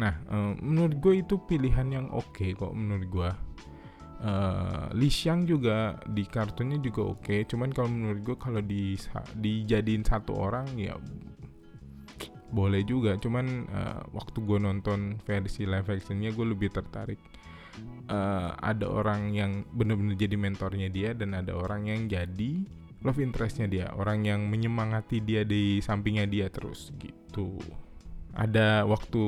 Nah 0.00 0.16
uh, 0.32 0.56
menurut 0.60 0.96
gue 1.00 1.14
itu 1.20 1.36
pilihan 1.44 1.88
yang 1.92 2.06
oke 2.12 2.32
okay 2.32 2.56
kok 2.56 2.72
menurut 2.72 3.06
gue 3.12 3.30
uh, 4.24 4.88
Li 4.96 5.10
Xiang 5.12 5.44
juga 5.44 5.98
di 6.08 6.24
kartunnya 6.24 6.80
juga 6.80 7.02
oke 7.12 7.20
okay. 7.20 7.40
cuman 7.44 7.70
kalau 7.70 7.90
menurut 7.92 8.20
gue 8.24 8.36
kalau 8.40 8.60
di 8.64 8.96
dijadiin 9.36 10.02
satu 10.02 10.32
orang 10.34 10.66
ya 10.78 10.96
boleh 12.54 12.86
juga 12.86 13.18
cuman 13.18 13.66
uh, 13.66 14.02
waktu 14.14 14.38
gue 14.46 14.58
nonton 14.62 15.18
versi 15.26 15.66
live 15.66 15.90
actionnya 15.90 16.30
gue 16.30 16.46
lebih 16.46 16.70
tertarik 16.70 17.18
uh, 18.08 18.54
ada 18.58 18.86
orang 18.86 19.34
yang 19.34 19.66
bener-bener 19.74 20.14
jadi 20.14 20.36
mentornya 20.38 20.88
dia 20.88 21.10
dan 21.12 21.34
ada 21.34 21.54
orang 21.58 21.90
yang 21.90 22.06
jadi 22.06 22.62
love 23.04 23.20
interestnya 23.20 23.68
dia 23.68 23.86
orang 23.92 24.24
yang 24.24 24.40
menyemangati 24.48 25.20
dia 25.20 25.44
di 25.44 25.78
sampingnya 25.84 26.24
dia 26.24 26.46
terus 26.48 26.90
gitu. 26.96 27.60
Ada 28.34 28.82
waktu 28.82 29.22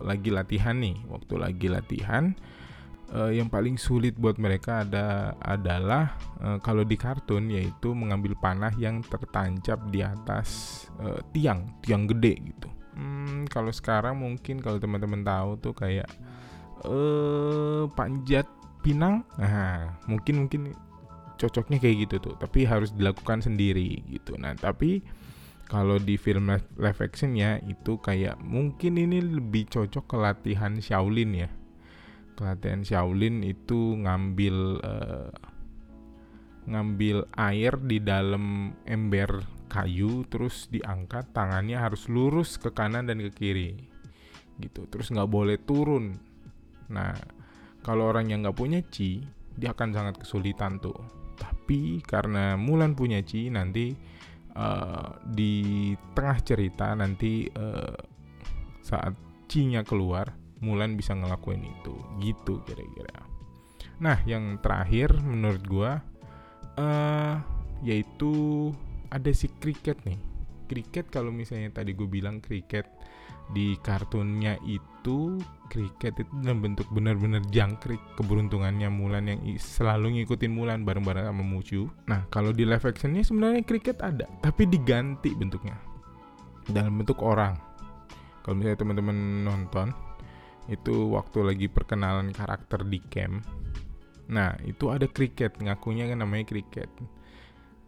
lagi 0.00 0.30
latihan 0.32 0.80
nih 0.80 1.04
waktu 1.10 1.34
lagi 1.36 1.68
latihan 1.68 2.32
uh, 3.14 3.32
yang 3.32 3.48
paling 3.48 3.80
sulit 3.80 4.16
buat 4.16 4.36
mereka 4.36 4.84
ada 4.84 5.36
adalah 5.40 6.16
uh, 6.40 6.58
kalau 6.60 6.84
di 6.84 6.96
kartun 6.98 7.48
yaitu 7.48 7.92
mengambil 7.96 8.36
panah 8.36 8.72
yang 8.76 9.00
tertancap 9.04 9.78
di 9.88 10.04
atas 10.04 10.84
uh, 11.00 11.20
tiang 11.32 11.68
tiang 11.84 12.04
gede 12.08 12.34
gitu. 12.42 12.68
Hmm, 12.98 13.46
kalau 13.46 13.70
sekarang 13.70 14.18
mungkin 14.18 14.58
kalau 14.58 14.82
teman-teman 14.82 15.22
tahu 15.22 15.50
tuh 15.62 15.74
kayak 15.76 16.10
uh, 16.82 17.86
panjat 17.94 18.48
pinang, 18.82 19.22
nah 19.38 19.98
mungkin 20.10 20.46
mungkin 20.46 20.74
cocoknya 21.38 21.78
kayak 21.78 21.96
gitu 22.08 22.16
tuh 22.18 22.34
tapi 22.34 22.66
harus 22.66 22.90
dilakukan 22.90 23.40
sendiri 23.40 24.02
gitu. 24.10 24.34
Nah 24.34 24.58
tapi 24.58 25.06
kalau 25.68 26.00
di 26.00 26.16
film 26.16 26.48
live 26.80 27.00
action 27.04 27.36
ya 27.36 27.60
itu 27.62 28.00
kayak 28.00 28.40
mungkin 28.40 28.96
ini 28.98 29.20
lebih 29.20 29.68
cocok 29.68 30.04
ke 30.08 30.16
latihan 30.16 30.80
Shaolin 30.80 31.46
ya 31.46 31.48
pelatihan 32.38 32.86
Shaolin 32.86 33.42
itu 33.42 33.98
ngambil 33.98 34.56
uh, 34.86 35.34
ngambil 36.70 37.26
air 37.34 37.74
di 37.82 37.98
dalam 37.98 38.70
ember 38.86 39.42
kayu 39.66 40.22
terus 40.30 40.70
diangkat 40.70 41.34
tangannya 41.34 41.82
harus 41.82 42.06
lurus 42.06 42.54
ke 42.62 42.70
kanan 42.70 43.10
dan 43.10 43.18
ke 43.18 43.34
kiri 43.34 43.74
gitu. 44.62 44.86
Terus 44.86 45.10
nggak 45.10 45.26
boleh 45.26 45.58
turun. 45.58 46.14
Nah 46.94 47.18
kalau 47.82 48.14
orang 48.14 48.30
yang 48.30 48.46
nggak 48.46 48.54
punya 48.54 48.78
chi 48.86 49.18
dia 49.58 49.74
akan 49.74 49.90
sangat 49.90 50.14
kesulitan 50.22 50.78
tuh. 50.78 50.94
Tapi 51.34 51.98
karena 52.06 52.54
Mulan 52.54 52.94
punya 52.94 53.18
chi 53.26 53.50
nanti 53.50 53.90
uh, 54.54 55.18
di 55.26 55.90
tengah 56.14 56.38
cerita 56.46 56.94
nanti 56.94 57.50
uh, 57.50 57.98
saat 58.82 59.14
chi-nya 59.48 59.82
keluar 59.82 60.47
Mulan 60.60 60.98
bisa 60.98 61.14
ngelakuin 61.14 61.62
itu 61.64 61.94
gitu 62.22 62.62
kira-kira 62.66 63.26
nah 63.98 64.18
yang 64.26 64.62
terakhir 64.62 65.10
menurut 65.22 65.62
gua 65.66 65.90
uh, 66.78 67.34
yaitu 67.82 68.70
ada 69.10 69.30
si 69.34 69.50
cricket 69.58 69.98
nih 70.04 70.18
cricket 70.68 71.08
kalau 71.08 71.32
misalnya 71.32 71.80
tadi 71.80 71.96
gue 71.96 72.04
bilang 72.04 72.44
cricket 72.44 72.84
di 73.48 73.80
kartunnya 73.80 74.60
itu 74.68 75.40
cricket 75.72 76.20
itu 76.20 76.28
dalam 76.44 76.60
bentuk 76.60 76.84
benar-benar 76.92 77.40
jangkrik 77.48 78.00
keberuntungannya 78.20 78.92
Mulan 78.92 79.24
yang 79.32 79.40
selalu 79.56 80.20
ngikutin 80.20 80.52
Mulan 80.52 80.84
bareng-bareng 80.84 81.24
sama 81.24 81.40
Mushu. 81.40 81.88
Nah 82.04 82.28
kalau 82.28 82.52
di 82.52 82.68
live 82.68 82.84
actionnya 82.84 83.24
sebenarnya 83.24 83.64
cricket 83.64 84.04
ada 84.04 84.28
tapi 84.44 84.68
diganti 84.68 85.32
bentuknya 85.32 85.80
dalam 86.68 87.00
bentuk 87.00 87.24
orang. 87.24 87.56
Kalau 88.44 88.60
misalnya 88.60 88.80
teman-teman 88.84 89.16
nonton 89.48 89.88
itu 90.68 91.16
waktu 91.16 91.38
lagi 91.42 91.66
perkenalan 91.66 92.30
karakter 92.36 92.84
di 92.84 93.00
camp. 93.08 93.44
Nah 94.28 94.52
itu 94.68 94.92
ada 94.92 95.08
cricket 95.08 95.56
ngakunya 95.56 96.08
kan 96.12 96.20
namanya 96.20 96.44
cricket. 96.44 96.92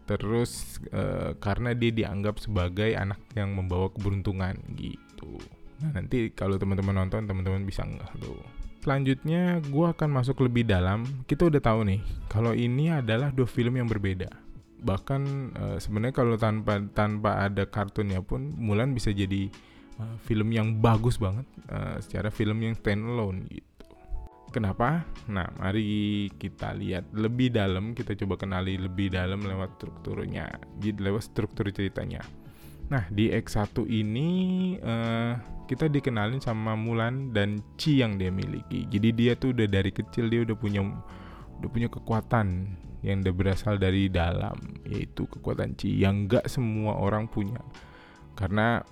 Terus 0.09 0.81
uh, 0.91 1.37
karena 1.37 1.77
dia 1.77 1.93
dianggap 1.93 2.41
sebagai 2.41 2.97
anak 2.97 3.21
yang 3.37 3.53
membawa 3.53 3.93
keberuntungan 3.93 4.57
gitu. 4.73 5.37
Nah 5.85 6.01
nanti 6.01 6.33
kalau 6.33 6.57
teman-teman 6.57 7.05
nonton 7.05 7.29
teman-teman 7.29 7.63
bisa 7.63 7.85
nggak 7.85 8.11
tuh. 8.17 8.41
Selanjutnya 8.81 9.61
gue 9.61 9.85
akan 9.85 10.09
masuk 10.09 10.41
lebih 10.41 10.65
dalam. 10.65 11.05
Kita 11.29 11.45
udah 11.45 11.61
tahu 11.61 11.85
nih 11.85 12.01
kalau 12.33 12.57
ini 12.57 12.89
adalah 12.89 13.29
dua 13.29 13.45
film 13.45 13.77
yang 13.77 13.85
berbeda. 13.85 14.33
Bahkan 14.81 15.21
uh, 15.53 15.77
sebenarnya 15.77 16.17
kalau 16.17 16.33
tanpa 16.41 16.81
tanpa 16.97 17.45
ada 17.45 17.69
kartunnya 17.69 18.25
pun 18.25 18.57
Mulan 18.57 18.97
bisa 18.97 19.13
jadi 19.13 19.53
uh, 20.01 20.17
film 20.25 20.49
yang 20.49 20.81
bagus 20.81 21.21
banget 21.21 21.45
uh, 21.69 22.01
secara 22.01 22.33
film 22.33 22.57
yang 22.65 22.73
standalone 22.73 23.45
gitu 23.47 23.71
Kenapa? 24.51 25.07
Nah, 25.31 25.47
mari 25.55 26.27
kita 26.35 26.75
lihat 26.75 27.15
lebih 27.15 27.55
dalam, 27.55 27.95
kita 27.95 28.19
coba 28.19 28.35
kenali 28.35 28.75
lebih 28.75 29.07
dalam 29.15 29.39
lewat 29.47 29.79
strukturnya, 29.79 30.51
lewat 30.83 31.23
struktur 31.23 31.71
ceritanya. 31.71 32.19
Nah, 32.91 33.07
di 33.07 33.31
X1 33.31 33.87
ini 33.87 34.29
uh, 34.83 35.39
kita 35.71 35.87
dikenalin 35.87 36.43
sama 36.43 36.75
Mulan 36.75 37.31
dan 37.31 37.63
Chi 37.79 38.03
yang 38.03 38.19
dia 38.19 38.27
miliki. 38.27 38.91
Jadi 38.91 39.15
dia 39.15 39.39
tuh 39.39 39.55
udah 39.55 39.71
dari 39.71 39.95
kecil 39.95 40.27
dia 40.27 40.43
udah 40.43 40.59
punya 40.59 40.83
udah 41.63 41.69
punya 41.71 41.87
kekuatan 41.87 42.75
yang 43.07 43.23
udah 43.23 43.31
berasal 43.31 43.79
dari 43.79 44.11
dalam, 44.11 44.59
yaitu 44.83 45.31
kekuatan 45.31 45.79
Chi 45.79 45.95
yang 45.95 46.27
gak 46.27 46.51
semua 46.51 46.99
orang 46.99 47.31
punya. 47.31 47.63
Karena 48.35 48.83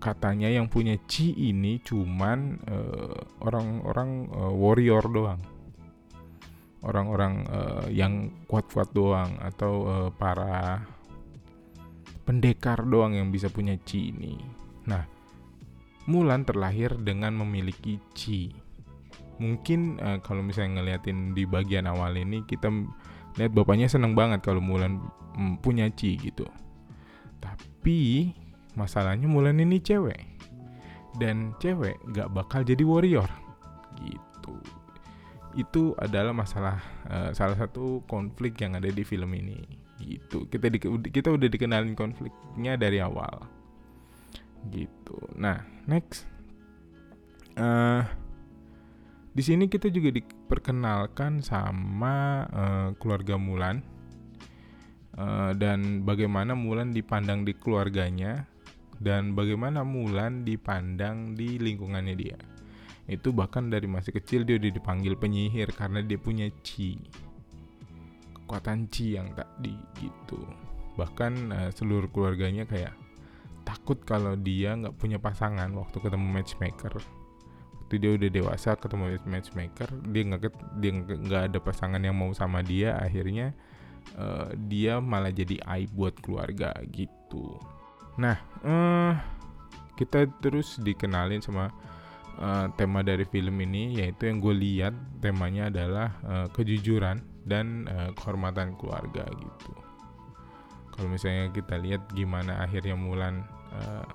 katanya 0.00 0.48
yang 0.48 0.66
punya 0.66 0.96
chi 1.04 1.36
ini 1.36 1.78
cuman 1.84 2.58
uh, 2.64 3.20
orang-orang 3.44 4.32
uh, 4.32 4.52
warrior 4.56 5.04
doang. 5.06 5.40
Orang-orang 6.80 7.44
uh, 7.52 7.86
yang 7.92 8.32
kuat-kuat 8.48 8.96
doang 8.96 9.36
atau 9.44 9.72
uh, 9.84 10.08
para 10.08 10.80
pendekar 12.24 12.80
doang 12.88 13.12
yang 13.12 13.28
bisa 13.28 13.52
punya 13.52 13.76
chi 13.84 14.08
ini. 14.08 14.40
Nah 14.88 15.20
Mulan 16.08 16.42
terlahir 16.42 16.96
dengan 16.98 17.36
memiliki 17.38 18.00
chi. 18.16 18.50
Mungkin 19.38 20.00
uh, 20.00 20.18
kalau 20.24 20.40
misalnya 20.42 20.80
ngeliatin 20.80 21.36
di 21.36 21.44
bagian 21.44 21.86
awal 21.86 22.16
ini 22.16 22.42
kita 22.48 22.66
lihat 23.36 23.52
bapaknya 23.54 23.86
seneng 23.86 24.16
banget 24.16 24.42
kalau 24.42 24.58
Mulan 24.64 24.98
punya 25.62 25.86
chi 25.92 26.18
gitu. 26.18 26.48
Tapi 27.38 28.32
masalahnya 28.80 29.28
Mulan 29.28 29.60
ini 29.60 29.76
cewek. 29.76 30.24
Dan 31.20 31.52
cewek 31.60 32.00
gak 32.16 32.32
bakal 32.32 32.64
jadi 32.64 32.80
warrior. 32.80 33.28
Gitu. 34.00 34.56
Itu 35.58 35.92
adalah 36.00 36.32
masalah 36.32 36.80
uh, 37.10 37.30
salah 37.36 37.58
satu 37.60 38.00
konflik 38.08 38.56
yang 38.64 38.78
ada 38.78 38.88
di 38.88 39.04
film 39.04 39.36
ini. 39.36 39.60
Gitu. 40.00 40.48
Kita 40.48 40.72
di, 40.72 40.80
kita 41.12 41.28
udah 41.28 41.48
dikenalin 41.52 41.92
konfliknya 41.92 42.80
dari 42.80 43.04
awal. 43.04 43.44
Gitu. 44.72 45.18
Nah 45.36 45.60
next. 45.84 46.24
Uh, 47.60 48.00
di 49.30 49.42
sini 49.46 49.70
kita 49.70 49.92
juga 49.94 50.10
diperkenalkan 50.10 51.42
sama 51.44 52.46
uh, 52.50 52.88
keluarga 52.98 53.36
Mulan. 53.36 53.82
Uh, 55.10 55.52
dan 55.58 56.06
bagaimana 56.06 56.54
Mulan 56.54 56.94
dipandang 56.94 57.42
di 57.42 57.52
keluarganya 57.52 58.46
dan 59.00 59.32
bagaimana 59.32 59.80
Mulan 59.80 60.44
dipandang 60.44 61.32
di 61.32 61.56
lingkungannya 61.56 62.14
dia. 62.14 62.36
Itu 63.08 63.32
bahkan 63.32 63.72
dari 63.72 63.88
masih 63.88 64.14
kecil 64.20 64.44
dia 64.44 64.60
udah 64.60 64.70
dipanggil 64.70 65.16
penyihir 65.16 65.72
karena 65.72 66.04
dia 66.04 66.20
punya 66.20 66.46
chi. 66.60 67.00
Kekuatan 68.36 68.92
chi 68.92 69.16
yang 69.16 69.32
tak 69.32 69.48
di 69.58 69.72
gitu. 69.98 70.44
Bahkan 71.00 71.32
uh, 71.50 71.70
seluruh 71.72 72.12
keluarganya 72.12 72.68
kayak 72.68 72.92
takut 73.64 73.98
kalau 74.04 74.36
dia 74.36 74.76
nggak 74.76 75.00
punya 75.00 75.16
pasangan 75.16 75.72
waktu 75.74 75.96
ketemu 75.96 76.28
matchmaker. 76.28 76.94
Waktu 77.80 77.94
dia 77.98 78.10
udah 78.14 78.30
dewasa 78.30 78.78
ketemu 78.78 79.18
matchmaker, 79.26 79.90
dia 80.14 80.22
nggak 80.22 80.42
dia 80.78 80.90
nggak 80.94 81.42
ada 81.50 81.58
pasangan 81.58 81.98
yang 81.98 82.14
mau 82.14 82.30
sama 82.30 82.62
dia, 82.62 82.94
akhirnya 82.94 83.50
uh, 84.14 84.54
dia 84.70 85.02
malah 85.02 85.34
jadi 85.34 85.58
aib 85.66 85.90
buat 85.98 86.14
keluarga 86.22 86.70
gitu. 86.94 87.58
Nah, 88.18 88.36
uh, 88.64 89.14
kita 89.94 90.26
terus 90.40 90.80
dikenalin 90.80 91.44
sama 91.44 91.68
uh, 92.40 92.66
tema 92.74 93.04
dari 93.04 93.28
film 93.28 93.60
ini 93.60 94.00
yaitu 94.00 94.26
yang 94.26 94.40
gue 94.40 94.54
lihat 94.56 94.94
temanya 95.20 95.68
adalah 95.68 96.08
uh, 96.24 96.48
kejujuran 96.50 97.20
dan 97.44 97.84
uh, 97.86 98.10
kehormatan 98.16 98.74
keluarga 98.80 99.28
gitu. 99.28 99.72
Kalau 100.96 101.08
misalnya 101.08 101.52
kita 101.52 101.80
lihat 101.80 102.02
gimana 102.12 102.60
akhirnya 102.64 102.96
Mulan 102.96 103.44
uh, 103.72 104.08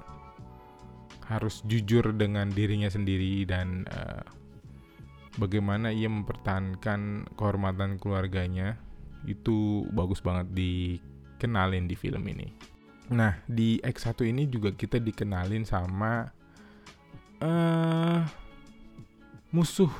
harus 1.25 1.65
jujur 1.65 2.13
dengan 2.13 2.53
dirinya 2.53 2.89
sendiri 2.89 3.45
dan 3.49 3.89
uh, 3.89 4.21
bagaimana 5.41 5.89
ia 5.89 6.05
mempertahankan 6.05 7.29
kehormatan 7.34 7.97
keluarganya 7.97 8.77
itu 9.25 9.89
bagus 9.89 10.21
banget 10.21 10.53
dikenalin 10.53 11.89
di 11.89 11.95
film 11.97 12.21
ini. 12.29 12.75
Nah, 13.13 13.38
di 13.46 13.78
X1 13.86 14.18
ini 14.26 14.50
juga 14.50 14.74
kita 14.74 14.98
dikenalin 14.98 15.62
sama 15.62 16.26
uh, 17.41 18.22
musuh 19.54 19.91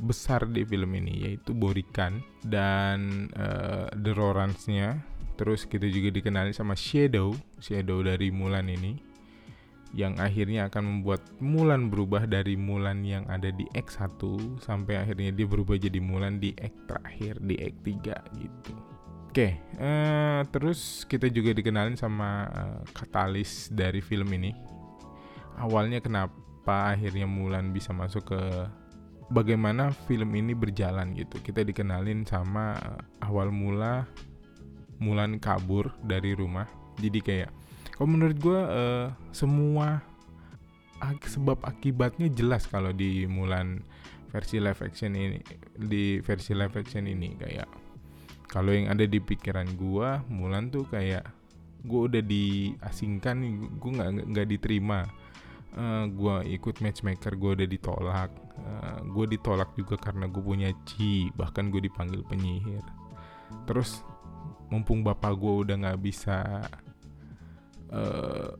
besar 0.00 0.48
di 0.50 0.66
film 0.66 0.90
ini 0.98 1.28
yaitu 1.28 1.54
Borikan 1.54 2.24
dan 2.40 3.28
uh, 3.36 3.92
The 3.92 4.12
Rorans-nya. 4.16 5.04
Terus 5.34 5.66
kita 5.66 5.90
juga 5.90 6.14
dikenalin 6.14 6.54
sama 6.54 6.78
Shadow, 6.78 7.34
Shadow 7.58 8.00
dari 8.06 8.30
Mulan 8.30 8.70
ini 8.70 9.14
yang 9.94 10.18
akhirnya 10.18 10.66
akan 10.66 10.82
membuat 11.02 11.22
Mulan 11.38 11.90
berubah 11.90 12.26
dari 12.26 12.58
Mulan 12.58 13.06
yang 13.06 13.26
ada 13.30 13.50
di 13.54 13.66
X1 13.74 14.18
sampai 14.62 14.98
akhirnya 14.98 15.30
dia 15.30 15.46
berubah 15.46 15.78
jadi 15.78 16.02
Mulan 16.02 16.42
di 16.42 16.54
X 16.58 16.74
terakhir 16.90 17.38
di 17.42 17.54
X3 17.58 17.90
gitu. 18.38 18.93
Oke, 19.34 19.50
okay, 19.50 19.82
uh, 19.82 19.82
eh, 19.82 20.40
terus 20.54 21.02
kita 21.10 21.26
juga 21.26 21.50
dikenalin 21.50 21.98
sama 21.98 22.46
uh, 22.54 22.86
katalis 22.94 23.66
dari 23.66 23.98
film 23.98 24.30
ini. 24.30 24.54
Awalnya 25.58 25.98
kenapa 25.98 26.94
akhirnya 26.94 27.26
Mulan 27.26 27.74
bisa 27.74 27.90
masuk 27.90 28.30
ke 28.30 28.38
bagaimana 29.34 29.90
film 30.06 30.38
ini 30.38 30.54
berjalan 30.54 31.18
gitu. 31.18 31.42
Kita 31.42 31.66
dikenalin 31.66 32.22
sama 32.22 32.78
uh, 32.78 33.26
awal 33.26 33.50
mula 33.50 34.06
Mulan 35.02 35.42
kabur 35.42 35.90
dari 36.06 36.38
rumah. 36.38 36.70
Jadi 37.02 37.18
kayak, 37.18 37.50
kalau 37.98 38.14
menurut 38.14 38.38
gue 38.38 38.60
uh, 38.62 39.10
semua 39.34 39.98
ak 41.02 41.26
sebab 41.26 41.58
akibatnya 41.66 42.30
jelas 42.30 42.70
kalau 42.70 42.94
di 42.94 43.26
Mulan 43.26 43.82
versi 44.30 44.62
live 44.62 44.78
action 44.78 45.18
ini, 45.18 45.42
di 45.74 46.22
versi 46.22 46.54
live 46.54 46.78
action 46.78 47.10
ini 47.10 47.34
kayak 47.34 47.83
kalau 48.54 48.70
yang 48.70 48.86
ada 48.94 49.02
di 49.02 49.18
pikiran 49.18 49.66
gue 49.74 50.08
Mulan 50.30 50.70
tuh 50.70 50.86
kayak 50.86 51.26
gue 51.82 52.00
udah 52.06 52.22
diasingkan 52.22 53.36
gue 53.82 53.90
nggak 53.90 54.10
nggak 54.30 54.46
diterima. 54.46 55.02
Uh, 55.74 56.06
gue 56.06 56.54
ikut 56.54 56.78
matchmaker 56.78 57.34
gue 57.34 57.50
udah 57.58 57.66
ditolak. 57.66 58.30
Uh, 58.54 59.02
gue 59.10 59.34
ditolak 59.34 59.74
juga 59.74 59.98
karena 59.98 60.30
gue 60.30 60.38
punya 60.38 60.70
Ci 60.86 61.34
bahkan 61.34 61.66
gue 61.74 61.82
dipanggil 61.82 62.22
penyihir. 62.22 62.86
Terus 63.66 64.06
mumpung 64.70 65.02
bapak 65.02 65.34
gue 65.34 65.54
udah 65.66 65.74
nggak 65.74 65.98
bisa 65.98 66.62
uh, 67.90 68.54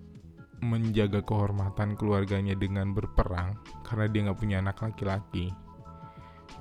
menjaga 0.59 1.23
kehormatan 1.23 1.95
keluarganya 1.95 2.59
dengan 2.59 2.91
berperang 2.91 3.55
karena 3.87 4.11
dia 4.11 4.21
nggak 4.27 4.39
punya 4.43 4.57
anak 4.59 4.81
laki-laki 4.81 5.53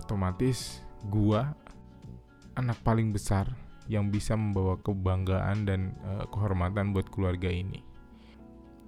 otomatis 0.03 0.83
gua 1.07 1.55
anak 2.53 2.77
paling 2.85 3.13
besar 3.13 3.49
yang 3.91 4.07
bisa 4.07 4.37
membawa 4.37 4.79
kebanggaan 4.79 5.67
dan 5.67 5.97
uh, 6.07 6.23
kehormatan 6.31 6.95
buat 6.95 7.07
keluarga 7.11 7.51
ini. 7.51 7.83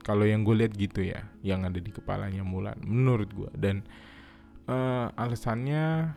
Kalau 0.06 0.23
yang 0.23 0.45
gue 0.45 0.54
lihat 0.54 0.73
gitu 0.78 1.01
ya 1.01 1.25
yang 1.41 1.65
ada 1.65 1.82
di 1.82 1.89
kepalanya 1.89 2.45
Mulan 2.45 2.78
menurut 2.86 3.30
gue. 3.34 3.51
Dan 3.58 3.84
uh, 4.69 5.10
alasannya 5.17 6.13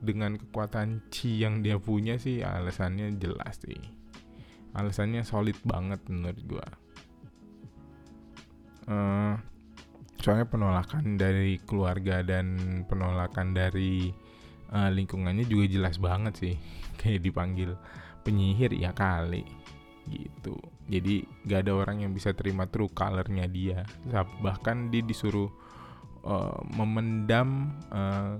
dengan 0.00 0.36
kekuatan 0.36 1.08
Chi 1.12 1.40
yang 1.40 1.64
dia 1.64 1.80
punya 1.80 2.20
sih 2.20 2.44
alasannya 2.44 3.16
jelas 3.16 3.58
sih. 3.64 3.80
Alasannya 4.76 5.26
solid 5.26 5.56
banget 5.66 6.04
menurut 6.06 6.42
gue. 6.46 6.68
Uh, 8.90 9.34
soalnya 10.20 10.46
penolakan 10.46 11.16
dari 11.16 11.56
keluarga 11.64 12.20
dan 12.20 12.84
penolakan 12.84 13.56
dari 13.56 14.12
uh, 14.70 14.90
lingkungannya 14.92 15.48
juga 15.48 15.64
jelas 15.66 15.96
banget 15.96 16.34
sih 16.36 16.56
kayak 17.02 17.24
dipanggil 17.24 17.74
penyihir 18.22 18.76
ya 18.76 18.92
kali. 18.92 19.44
Gitu. 20.10 20.56
Jadi 20.90 21.22
gak 21.46 21.68
ada 21.68 21.72
orang 21.76 22.02
yang 22.02 22.12
bisa 22.12 22.34
terima 22.34 22.66
true 22.66 22.90
colornya 22.90 23.46
dia. 23.46 23.86
Bahkan 24.42 24.90
dia 24.90 25.02
disuruh 25.06 25.48
uh, 26.26 26.60
memendam 26.74 27.78
uh, 27.94 28.36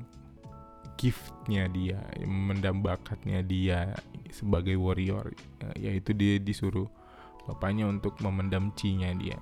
giftnya 1.01 1.65
dia 1.73 1.97
memendam 2.21 2.85
bakatnya 2.85 3.41
dia 3.41 3.95
sebagai 4.35 4.75
warrior. 4.77 5.31
Uh, 5.63 5.77
yaitu 5.79 6.11
dia 6.13 6.43
disuruh 6.43 6.91
bapaknya 7.47 7.87
untuk 7.87 8.19
memendam 8.19 8.75
cinya 8.75 9.15
dia. 9.15 9.39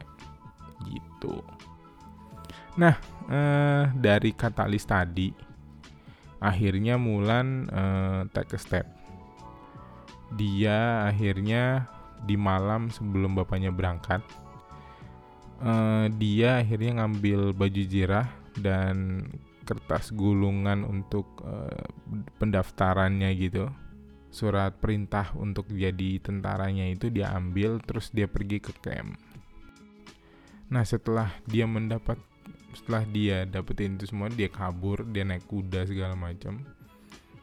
Gitu. 0.84 1.40
Nah 2.76 2.94
uh, 3.26 3.88
dari 3.96 4.36
katalis 4.36 4.84
tadi 4.84 5.32
akhirnya 6.38 7.00
Mulan 7.00 7.66
uh, 7.72 8.22
take 8.30 8.54
a 8.54 8.60
step 8.60 8.97
dia 10.36 11.08
akhirnya 11.08 11.88
di 12.26 12.34
malam 12.34 12.90
sebelum 12.90 13.38
bapaknya 13.38 13.70
berangkat 13.70 14.20
uh, 15.62 16.06
dia 16.18 16.62
akhirnya 16.62 17.02
ngambil 17.02 17.54
baju 17.54 17.82
jirah 17.86 18.28
dan 18.58 19.26
kertas 19.66 20.10
gulungan 20.16 20.82
untuk 20.86 21.44
uh, 21.44 21.84
pendaftarannya 22.40 23.30
gitu. 23.36 23.68
Surat 24.28 24.76
perintah 24.76 25.32
untuk 25.40 25.72
jadi 25.72 26.20
tentaranya 26.20 26.88
itu 26.88 27.08
dia 27.08 27.32
ambil 27.32 27.80
terus 27.80 28.12
dia 28.12 28.28
pergi 28.28 28.60
ke 28.60 28.72
camp. 28.80 29.16
Nah 30.68 30.84
setelah 30.84 31.32
dia 31.48 31.64
mendapat 31.64 32.20
setelah 32.76 33.04
dia 33.08 33.48
dapetin 33.48 33.96
itu 33.96 34.12
semua 34.12 34.28
dia 34.28 34.52
kabur 34.52 35.00
dia 35.08 35.24
naik 35.24 35.48
kuda 35.48 35.88
segala 35.88 36.12
macam 36.12 36.60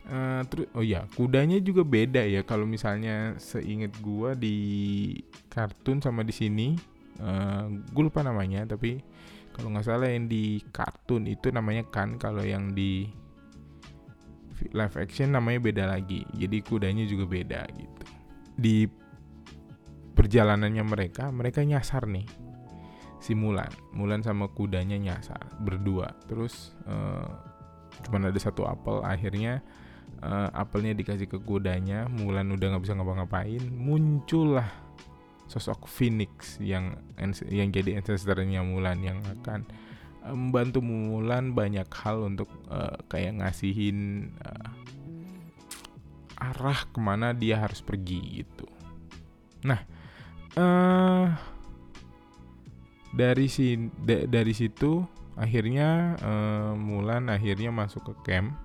Uh, 0.06 0.46
terus 0.46 0.70
oh 0.78 0.86
ya 0.86 1.10
kudanya 1.18 1.58
juga 1.58 1.82
beda 1.82 2.22
ya. 2.22 2.46
Kalau 2.46 2.70
misalnya 2.70 3.34
seinget 3.42 3.98
gua 4.06 4.38
di 4.38 5.18
kartun 5.50 5.98
sama 5.98 6.22
di 6.22 6.30
sini 6.30 6.78
uh, 7.22 7.66
gue 7.72 8.04
lupa 8.04 8.22
namanya 8.22 8.68
tapi 8.68 9.00
kalau 9.56 9.72
nggak 9.72 9.88
salah 9.88 10.12
yang 10.12 10.28
di 10.28 10.60
kartun 10.76 11.32
itu 11.32 11.48
namanya 11.48 11.88
kan 11.88 12.20
kalau 12.20 12.44
yang 12.44 12.76
di 12.76 13.08
live 14.76 14.96
action 15.00 15.32
namanya 15.32 15.60
beda 15.64 15.84
lagi. 15.88 16.28
Jadi 16.36 16.58
kudanya 16.60 17.08
juga 17.08 17.24
beda 17.28 17.62
gitu. 17.72 18.04
Di 18.56 18.88
perjalanannya 20.16 20.84
mereka 20.84 21.32
mereka 21.32 21.64
nyasar 21.64 22.08
nih. 22.08 22.28
Si 23.24 23.32
Mulan 23.32 23.72
Mulan 23.96 24.22
sama 24.22 24.52
kudanya 24.52 25.00
nyasar 25.00 25.56
berdua. 25.64 26.12
Terus 26.28 26.76
uh, 26.84 27.32
cuman 28.04 28.28
ada 28.28 28.40
satu 28.40 28.68
apel 28.68 29.00
akhirnya 29.08 29.64
uh, 30.24 30.50
apelnya 30.52 30.96
dikasih 30.98 31.30
ke 31.30 31.38
kudanya 31.42 32.10
Mulan 32.10 32.52
udah 32.52 32.76
nggak 32.76 32.84
bisa 32.84 32.98
ngapa-ngapain 32.98 33.64
muncullah 33.74 34.68
sosok 35.46 35.86
Phoenix 35.86 36.58
yang 36.58 36.98
yang 37.48 37.70
jadi 37.70 38.02
ancestornya 38.02 38.66
Mulan 38.66 39.02
yang 39.06 39.22
akan 39.22 39.66
membantu 40.34 40.82
Mulan 40.82 41.54
banyak 41.54 41.86
hal 42.02 42.26
untuk 42.26 42.50
uh, 42.66 42.98
kayak 43.06 43.38
ngasihin 43.38 44.32
uh, 44.42 44.74
arah 46.42 46.80
ke 46.90 47.00
mana 47.00 47.32
dia 47.32 47.62
harus 47.62 47.80
pergi 47.80 48.44
gitu. 48.44 48.68
Nah, 49.64 49.80
uh, 50.58 51.30
dari 53.14 53.48
si 53.48 53.78
da, 54.02 54.26
dari 54.26 54.52
situ 54.52 55.06
akhirnya 55.38 56.18
uh, 56.20 56.74
Mulan 56.74 57.30
akhirnya 57.30 57.70
masuk 57.70 58.12
ke 58.12 58.14
camp 58.26 58.65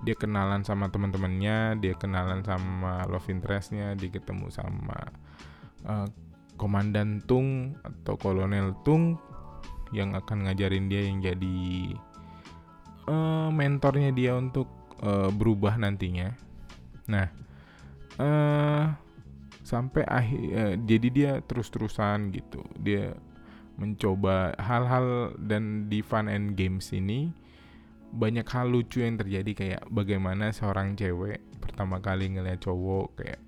dia 0.00 0.16
kenalan 0.16 0.64
sama 0.64 0.88
teman-temannya 0.88 1.76
dia 1.80 1.92
kenalan 1.92 2.40
sama 2.40 3.04
love 3.04 3.28
interestnya 3.28 3.92
dia 3.92 4.08
ketemu 4.08 4.48
sama 4.48 5.12
uh, 5.84 6.08
komandan 6.56 7.20
Tung 7.24 7.76
atau 7.84 8.16
kolonel 8.16 8.76
Tung 8.84 9.20
yang 9.90 10.16
akan 10.16 10.48
ngajarin 10.48 10.86
dia 10.88 11.04
yang 11.04 11.18
jadi 11.20 11.60
uh, 13.10 13.48
mentornya 13.52 14.12
dia 14.14 14.36
untuk 14.38 14.70
uh, 15.02 15.28
berubah 15.34 15.76
nantinya. 15.76 16.36
Nah 17.10 17.26
uh, 18.20 18.84
sampai 19.66 20.02
akhir 20.06 20.40
uh, 20.52 20.74
jadi 20.84 21.08
dia 21.10 21.32
terus-terusan 21.44 22.30
gitu. 22.32 22.62
Dia 22.78 23.16
mencoba 23.80 24.52
hal-hal 24.60 25.34
dan 25.40 25.88
di 25.88 26.04
fun 26.04 26.28
and 26.28 26.54
games 26.54 26.92
ini 26.92 27.32
banyak 28.10 28.46
hal 28.46 28.66
lucu 28.66 29.06
yang 29.06 29.16
terjadi 29.16 29.52
kayak 29.54 29.82
bagaimana 29.86 30.50
seorang 30.50 30.98
cewek 30.98 31.40
pertama 31.62 32.02
kali 32.02 32.34
ngeliat 32.34 32.58
cowok 32.58 33.22
kayak 33.22 33.40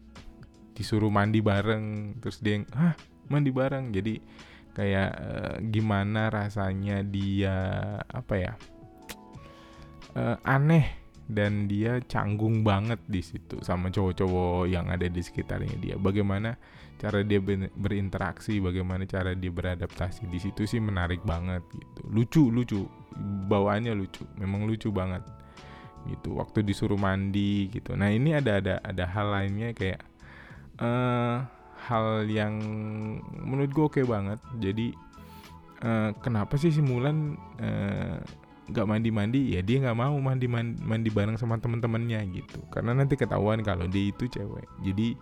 disuruh 0.73 1.11
mandi 1.13 1.43
bareng 1.43 2.17
terus 2.23 2.39
dia 2.41 2.63
hah 2.73 2.95
mandi 3.29 3.51
bareng? 3.51 3.91
Jadi 3.91 4.19
kayak 4.73 5.11
uh, 5.21 5.57
gimana 5.69 6.33
rasanya 6.33 7.05
dia 7.05 7.57
apa 8.09 8.35
ya 8.41 8.53
uh, 10.17 10.37
aneh 10.49 11.03
dan 11.29 11.69
dia 11.69 12.01
canggung 12.05 12.61
banget 12.67 13.01
di 13.09 13.25
situ 13.25 13.61
sama 13.65 13.89
cowok-cowok 13.89 14.69
yang 14.69 14.89
ada 14.89 15.09
di 15.09 15.21
sekitarnya 15.21 15.77
dia. 15.81 15.97
Bagaimana 15.97 16.57
cara 17.03 17.27
dia 17.27 17.43
berinteraksi 17.75 18.63
bagaimana 18.63 19.03
cara 19.11 19.35
dia 19.35 19.51
beradaptasi 19.51 20.31
di 20.31 20.39
situ 20.39 20.71
sih 20.71 20.79
menarik 20.79 21.27
banget 21.27 21.67
gitu. 21.75 22.01
Lucu 22.07 22.45
lucu. 22.55 22.81
Bawaannya 23.51 23.91
lucu. 23.99 24.23
Memang 24.39 24.71
lucu 24.71 24.95
banget 24.95 25.27
gitu. 26.07 26.39
Waktu 26.39 26.63
disuruh 26.63 26.95
mandi 26.95 27.67
gitu. 27.75 27.99
Nah 27.99 28.07
ini 28.15 28.39
ada 28.39 28.63
ada 28.63 28.79
ada 28.87 29.05
hal 29.11 29.35
lainnya 29.35 29.75
kayak 29.75 29.99
uh, 30.79 31.43
hal 31.91 32.31
yang 32.31 32.55
menurut 33.43 33.71
gue 33.75 33.85
oke 33.85 33.99
okay 33.99 34.05
banget. 34.07 34.39
Jadi 34.63 34.95
uh, 35.83 36.15
kenapa 36.23 36.55
sih 36.55 36.71
si 36.71 36.79
Mulan 36.79 37.35
uh, 37.59 38.23
nggak 38.63 38.87
mandi 38.87 39.11
mandi 39.11 39.41
ya 39.59 39.61
dia 39.61 39.83
nggak 39.83 39.99
mau 39.99 40.15
mandi 40.23 40.47
mandi, 40.47 41.11
bareng 41.11 41.35
sama 41.35 41.59
teman-temannya 41.59 42.23
gitu. 42.31 42.63
Karena 42.71 42.95
nanti 42.95 43.19
ketahuan 43.19 43.59
kalau 43.67 43.91
dia 43.91 44.15
itu 44.15 44.31
cewek. 44.31 44.71
Jadi 44.87 45.19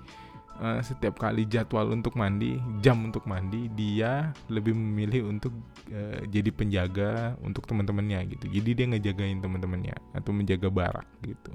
uh, 0.61 0.81
setiap 0.85 1.17
kali 1.17 1.49
jadwal 1.49 1.89
untuk 1.91 2.15
mandi, 2.15 2.61
jam 2.85 3.01
untuk 3.09 3.25
mandi, 3.25 3.67
dia 3.73 4.31
lebih 4.53 4.77
memilih 4.77 5.33
untuk 5.33 5.57
uh, 5.91 6.21
jadi 6.29 6.53
penjaga 6.53 7.35
untuk 7.41 7.65
teman-temannya 7.65 8.37
gitu. 8.37 8.47
Jadi 8.53 8.71
dia 8.77 8.87
ngejagain 8.93 9.41
teman-temannya 9.41 9.97
atau 10.13 10.31
menjaga 10.37 10.69
barak 10.69 11.09
gitu. 11.25 11.51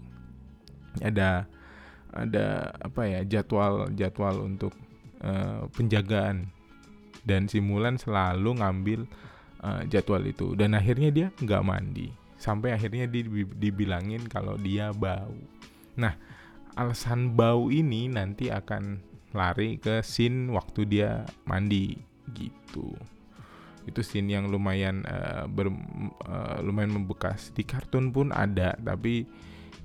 Ada 0.99 1.45
ada 2.15 2.71
apa 2.79 3.01
ya 3.05 3.21
jadwal 3.27 3.91
jadwal 3.93 4.47
untuk 4.47 4.71
uh, 5.21 5.67
penjagaan 5.75 6.47
dan 7.27 7.51
simulan 7.51 7.99
selalu 7.99 8.63
ngambil 8.63 8.99
uh, 9.59 9.83
jadwal 9.91 10.23
itu 10.23 10.55
dan 10.55 10.73
akhirnya 10.77 11.11
dia 11.11 11.27
nggak 11.43 11.65
mandi 11.67 12.07
sampai 12.39 12.71
akhirnya 12.71 13.09
dibilangin 13.59 14.23
kalau 14.31 14.55
dia 14.55 14.95
bau. 14.95 15.35
Nah 15.99 16.15
alasan 16.75 17.35
bau 17.35 17.71
ini 17.71 18.11
nanti 18.11 18.51
akan 18.51 18.99
lari 19.35 19.79
ke 19.79 19.99
scene 20.03 20.51
waktu 20.51 20.87
dia 20.87 21.27
mandi 21.47 21.95
gitu. 22.35 22.95
Itu 23.85 24.01
scene 24.01 24.31
yang 24.31 24.49
lumayan 24.49 25.03
uh, 25.07 25.45
ber, 25.47 25.71
uh, 26.25 26.57
lumayan 26.63 26.95
membekas. 26.95 27.51
Di 27.55 27.63
kartun 27.63 28.11
pun 28.11 28.31
ada 28.35 28.75
tapi 28.79 29.27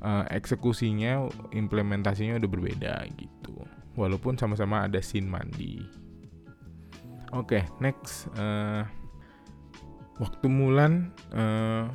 uh, 0.03 0.25
eksekusinya 0.31 1.27
implementasinya 1.55 2.39
udah 2.39 2.51
berbeda 2.51 2.95
gitu. 3.19 3.55
Walaupun 3.99 4.39
sama-sama 4.39 4.87
ada 4.87 5.03
scene 5.03 5.29
mandi. 5.29 5.83
Oke 7.31 7.63
okay, 7.63 7.65
next 7.79 8.27
uh, 8.35 8.83
waktu 10.19 10.47
Mulan 10.51 11.15
uh, 11.31 11.87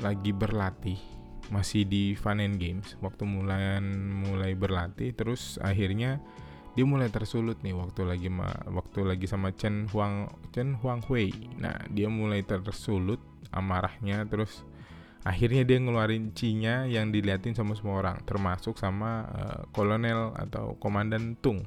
lagi 0.00 0.32
berlatih 0.32 1.11
masih 1.52 1.84
di 1.84 2.16
Fun 2.16 2.40
and 2.40 2.56
Games. 2.56 2.96
Waktu 3.04 3.28
Mulan 3.28 3.84
mulai 4.24 4.56
berlatih 4.56 5.12
terus 5.12 5.60
akhirnya 5.60 6.18
dia 6.72 6.88
mulai 6.88 7.12
tersulut 7.12 7.60
nih 7.60 7.76
waktu 7.76 8.08
lagi 8.08 8.32
ma 8.32 8.48
waktu 8.72 9.04
lagi 9.04 9.28
sama 9.28 9.52
Chen 9.52 9.92
Huang 9.92 10.32
Chen 10.56 10.72
Huang 10.80 11.04
Hui 11.04 11.28
nah 11.60 11.76
dia 11.92 12.08
mulai 12.08 12.40
tersulut 12.48 13.20
amarahnya 13.52 14.24
terus 14.24 14.64
akhirnya 15.22 15.62
dia 15.62 15.78
ngeluarin 15.78 16.34
cinya 16.34 16.88
yang 16.88 17.14
diliatin 17.14 17.54
sama 17.54 17.78
semua 17.78 18.02
orang 18.02 18.16
termasuk 18.26 18.74
sama 18.78 19.26
uh, 19.30 19.62
kolonel 19.70 20.34
atau 20.34 20.74
komandan 20.82 21.38
Tung. 21.38 21.62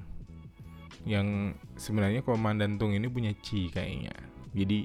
Yang 1.08 1.56
sebenarnya 1.80 2.26
komandan 2.26 2.76
Tung 2.76 2.92
ini 2.92 3.08
punya 3.08 3.32
ci 3.40 3.72
kayaknya. 3.72 4.12
Jadi 4.52 4.84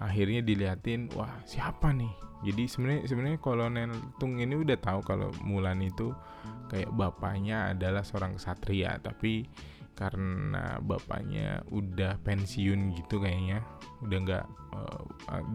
akhirnya 0.00 0.40
diliatin 0.40 1.12
wah 1.12 1.42
siapa 1.44 1.92
nih 1.92 2.27
jadi 2.46 2.70
sebenarnya 2.70 3.02
sebenarnya 3.10 3.38
kolonel 3.42 3.90
Tung 4.22 4.38
ini 4.38 4.54
udah 4.54 4.78
tahu 4.78 5.02
kalau 5.02 5.34
Mulan 5.42 5.82
itu 5.82 6.14
kayak 6.70 6.90
bapaknya 6.94 7.74
adalah 7.74 8.06
seorang 8.06 8.38
kesatria. 8.38 8.98
Tapi 9.02 9.46
karena 9.98 10.78
bapaknya 10.78 11.66
udah 11.74 12.22
pensiun 12.22 12.94
gitu 12.94 13.18
kayaknya 13.18 13.66
udah 14.06 14.18
nggak 14.22 14.46
uh, 14.70 15.02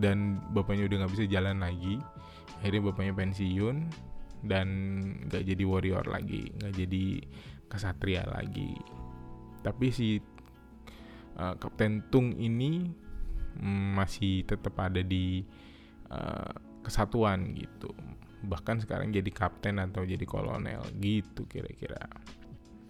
dan 0.03 0.43
bapaknya 0.51 0.91
udah 0.91 0.97
nggak 0.99 1.13
bisa 1.15 1.25
jalan 1.31 1.63
lagi 1.63 1.95
akhirnya 2.59 2.91
bapaknya 2.91 3.13
pensiun 3.15 3.87
dan 4.43 4.67
gak 5.31 5.47
jadi 5.47 5.63
warrior 5.63 6.03
lagi 6.11 6.51
gak 6.59 6.75
jadi 6.75 7.23
kesatria 7.71 8.27
lagi. 8.29 8.77
Tapi 9.63 9.87
si 9.89 10.19
uh, 11.39 11.55
Kapten 11.57 12.05
Tung 12.13 12.37
ini 12.37 12.85
mm, 13.57 13.97
masih 13.97 14.45
tetap 14.45 14.77
ada 14.77 15.01
di 15.01 15.41
uh, 16.13 16.53
kesatuan 16.83 17.55
gitu. 17.55 17.89
Bahkan 18.43 18.83
sekarang 18.83 19.15
jadi 19.15 19.31
kapten 19.31 19.79
atau 19.79 20.03
jadi 20.03 20.23
kolonel 20.27 20.83
gitu 20.99 21.47
kira-kira. 21.47 22.05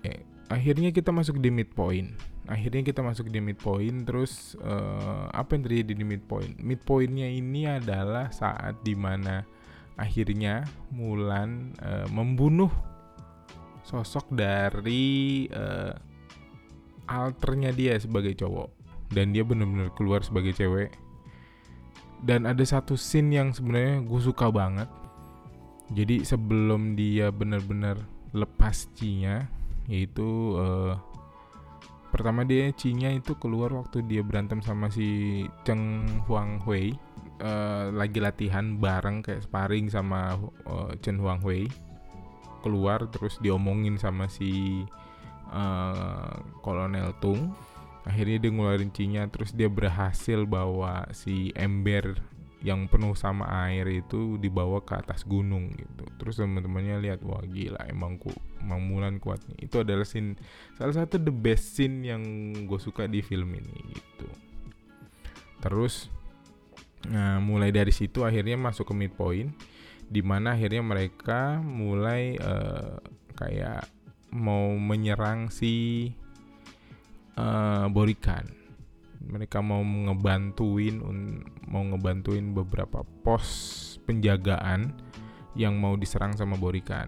Eh, 0.03 0.25
akhirnya 0.51 0.91
kita 0.91 1.15
masuk 1.15 1.39
di 1.39 1.47
midpoint 1.47 2.11
akhirnya 2.43 2.83
kita 2.83 2.99
masuk 2.99 3.31
di 3.31 3.39
midpoint 3.39 4.03
terus 4.03 4.59
uh, 4.59 5.31
apa 5.31 5.55
yang 5.55 5.63
terjadi 5.63 5.95
di 5.95 6.03
midpoint 6.03 6.59
midpointnya 6.59 7.31
ini 7.31 7.71
adalah 7.71 8.35
saat 8.35 8.83
di 8.83 8.99
mana 8.99 9.47
akhirnya 9.95 10.67
Mulan 10.91 11.71
uh, 11.79 12.03
membunuh 12.11 12.69
sosok 13.83 14.31
dari 14.31 15.45
uh, 15.51 15.93
alternya 17.07 17.75
dia 17.75 17.99
sebagai 17.99 18.33
cowok. 18.39 18.71
Dan 19.13 19.29
dia 19.29 19.45
benar-benar 19.45 19.93
keluar 19.93 20.25
sebagai 20.25 20.57
cewek 20.57 20.89
dan 22.23 22.47
ada 22.47 22.63
satu 22.63 22.95
scene 22.95 23.35
yang 23.35 23.51
sebenarnya 23.51 23.99
gue 24.07 24.21
suka 24.23 24.47
banget. 24.47 24.87
Jadi 25.91 26.23
sebelum 26.23 26.95
dia 26.95 27.29
benar-benar 27.29 27.99
lepas 28.33 28.89
cinya 28.97 29.45
yaitu 29.85 30.55
uh, 30.55 30.95
pertama 32.09 32.47
dia 32.47 32.71
cinya 32.71 33.11
itu 33.11 33.35
keluar 33.35 33.75
waktu 33.75 33.99
dia 34.07 34.23
berantem 34.23 34.63
sama 34.63 34.87
si 34.87 35.43
Cheng 35.67 36.07
Huang 36.25 36.63
Hui 36.63 36.95
uh, 37.43 37.91
lagi 37.91 38.23
latihan 38.23 38.79
bareng 38.79 39.21
kayak 39.21 39.43
sparring 39.43 39.91
sama 39.91 40.39
uh, 40.65 40.95
Chen 41.03 41.19
Huang 41.19 41.43
Hui. 41.43 41.67
Keluar 42.63 43.03
terus 43.11 43.35
diomongin 43.43 43.99
sama 43.99 44.31
si 44.31 44.81
uh, 45.51 46.31
Kolonel 46.63 47.11
Tung 47.19 47.51
akhirnya 48.03 48.37
dia 48.43 48.51
ngeluarin 48.51 48.91
cinya 48.91 49.23
terus 49.31 49.55
dia 49.55 49.71
berhasil 49.71 50.43
bawa 50.43 51.07
si 51.15 51.55
ember 51.55 52.19
yang 52.63 52.87
penuh 52.87 53.11
sama 53.11 53.43
air 53.67 53.83
itu 53.91 54.39
dibawa 54.39 54.79
ke 54.79 54.95
atas 54.95 55.27
gunung 55.27 55.75
gitu. 55.75 56.07
Terus 56.15 56.39
teman-temannya 56.39 57.03
lihat 57.03 57.19
wah 57.27 57.43
gila 57.43 57.83
emang 57.91 58.15
ku 58.15 58.31
emang 58.63 58.79
Mulan 58.87 59.19
kuat 59.19 59.43
nih. 59.51 59.67
Itu 59.67 59.83
adalah 59.83 60.07
scene 60.07 60.39
salah 60.79 60.95
satu 60.95 61.19
the 61.19 61.31
best 61.31 61.75
scene 61.75 62.07
yang 62.07 62.23
gue 62.63 62.79
suka 62.79 63.03
di 63.11 63.19
film 63.19 63.51
ini 63.51 63.75
gitu. 63.91 64.27
Terus 65.59 66.07
Nah, 67.11 67.43
mulai 67.43 67.75
dari 67.75 67.91
situ 67.91 68.23
akhirnya 68.23 68.55
masuk 68.55 68.91
ke 68.91 68.95
midpoint 68.95 69.51
di 70.07 70.21
mana 70.23 70.55
akhirnya 70.55 70.79
mereka 70.85 71.59
mulai 71.59 72.37
uh, 72.39 73.01
kayak 73.35 73.89
mau 74.31 74.71
menyerang 74.77 75.51
si 75.51 76.07
uh, 77.37 77.87
Borikan. 77.89 78.45
Mereka 79.23 79.63
mau 79.63 79.79
ngebantuin 79.79 80.99
mau 81.71 81.83
ngebantuin 81.87 82.51
beberapa 82.51 83.07
pos 83.23 83.47
penjagaan 84.03 84.91
yang 85.55 85.79
mau 85.79 85.95
diserang 85.95 86.35
sama 86.35 86.59
Borikan. 86.59 87.07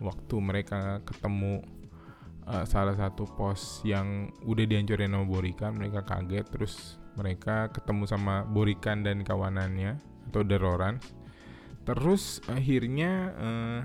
Waktu 0.00 0.36
mereka 0.40 1.00
ketemu 1.08 1.64
uh, 2.44 2.64
salah 2.68 2.96
satu 2.96 3.24
pos 3.24 3.80
yang 3.84 4.28
udah 4.44 4.64
dihancurin 4.68 5.12
sama 5.12 5.24
Borikan, 5.24 5.76
mereka 5.80 6.04
kaget 6.04 6.44
terus 6.52 7.00
mereka 7.16 7.72
ketemu 7.72 8.04
sama 8.04 8.44
Borikan 8.44 9.02
dan 9.02 9.24
kawanannya 9.24 9.98
atau 10.30 10.46
Deroran 10.46 11.02
terus 11.88 12.38
akhirnya 12.46 13.34
uh, 13.34 13.80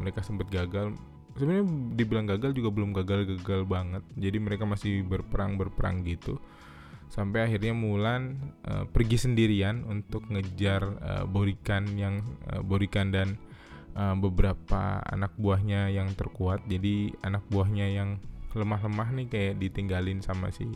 mereka 0.00 0.24
sempat 0.24 0.48
gagal 0.48 0.96
sebenarnya 1.32 1.64
dibilang 1.96 2.26
gagal 2.28 2.52
juga 2.52 2.68
belum 2.72 2.90
gagal-gagal 2.92 3.64
banget. 3.64 4.02
Jadi 4.16 4.38
mereka 4.38 4.64
masih 4.68 5.02
berperang 5.04 5.56
berperang 5.56 6.04
gitu. 6.04 6.36
Sampai 7.12 7.44
akhirnya 7.44 7.76
Mulan 7.76 8.40
uh, 8.64 8.88
pergi 8.88 9.20
sendirian 9.20 9.84
untuk 9.84 10.24
ngejar 10.32 10.82
uh, 11.00 11.24
Borikan 11.28 11.84
yang 11.96 12.24
uh, 12.48 12.64
Borikan 12.64 13.12
dan 13.12 13.36
uh, 13.96 14.16
beberapa 14.16 15.00
anak 15.04 15.36
buahnya 15.36 15.92
yang 15.92 16.08
terkuat. 16.16 16.64
Jadi 16.68 17.12
anak 17.20 17.44
buahnya 17.52 17.86
yang 17.92 18.16
lemah-lemah 18.52 19.08
nih 19.16 19.26
kayak 19.28 19.54
ditinggalin 19.60 20.20
sama 20.20 20.52
si 20.52 20.68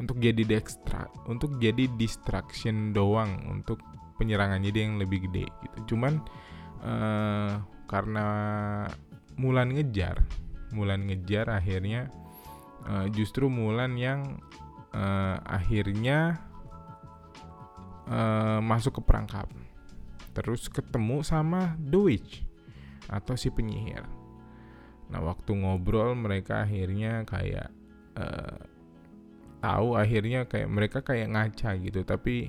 untuk 0.00 0.16
jadi 0.16 0.48
dextra 0.48 1.04
untuk 1.28 1.60
jadi 1.60 1.84
distraction 2.00 2.96
doang 2.96 3.44
untuk 3.52 3.84
penyerangannya 4.16 4.72
dia 4.72 4.88
yang 4.88 4.96
lebih 4.96 5.28
gede 5.28 5.44
gitu. 5.64 5.96
Cuman 5.96 6.24
uh, 6.80 7.60
karena 7.84 8.26
Mulan 9.40 9.72
ngejar. 9.72 10.20
Mulan 10.76 11.08
ngejar 11.08 11.48
akhirnya 11.48 12.12
uh, 12.84 13.08
justru 13.08 13.48
Mulan 13.48 13.96
yang 13.96 14.36
uh, 14.92 15.40
akhirnya 15.48 16.44
uh, 18.04 18.60
masuk 18.60 19.00
ke 19.00 19.02
perangkap. 19.08 19.48
Terus 20.36 20.68
ketemu 20.68 21.24
sama 21.24 21.74
The 21.80 21.98
Witch 21.98 22.44
atau 23.08 23.34
si 23.34 23.50
penyihir. 23.50 24.04
Nah 25.10 25.20
waktu 25.24 25.50
ngobrol 25.56 26.14
mereka 26.14 26.62
akhirnya 26.62 27.26
kayak 27.26 27.72
uh, 28.14 28.60
tahu 29.58 29.98
akhirnya 29.98 30.46
kayak 30.46 30.70
mereka 30.70 30.98
kayak 31.02 31.34
ngaca 31.34 31.74
gitu. 31.82 32.06
Tapi 32.06 32.46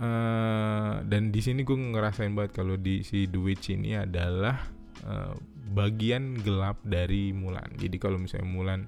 uh, 0.00 1.04
dan 1.04 1.28
di 1.28 1.40
sini 1.44 1.60
gue 1.60 1.76
ngerasain 1.76 2.32
banget 2.32 2.52
kalau 2.56 2.80
di 2.80 3.04
si 3.04 3.28
The 3.28 3.36
Witch 3.36 3.68
ini 3.68 4.00
adalah 4.00 4.64
uh, 5.04 5.36
bagian 5.72 6.36
gelap 6.44 6.78
dari 6.84 7.32
Mulan. 7.32 7.72
Jadi 7.80 7.96
kalau 7.96 8.20
misalnya 8.20 8.48
Mulan 8.48 8.80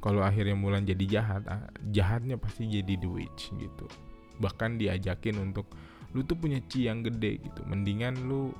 kalau 0.00 0.24
akhirnya 0.24 0.56
Mulan 0.56 0.84
jadi 0.84 1.04
jahat 1.08 1.42
ah, 1.48 1.68
jahatnya 1.92 2.36
pasti 2.36 2.68
jadi 2.68 2.96
The 3.00 3.08
Witch 3.08 3.52
gitu. 3.56 3.86
Bahkan 4.40 4.80
diajakin 4.80 5.40
untuk 5.40 5.72
lu 6.12 6.24
tuh 6.24 6.36
punya 6.36 6.60
ci 6.68 6.88
yang 6.88 7.00
gede 7.04 7.40
gitu. 7.40 7.64
Mendingan 7.64 8.28
lu 8.28 8.52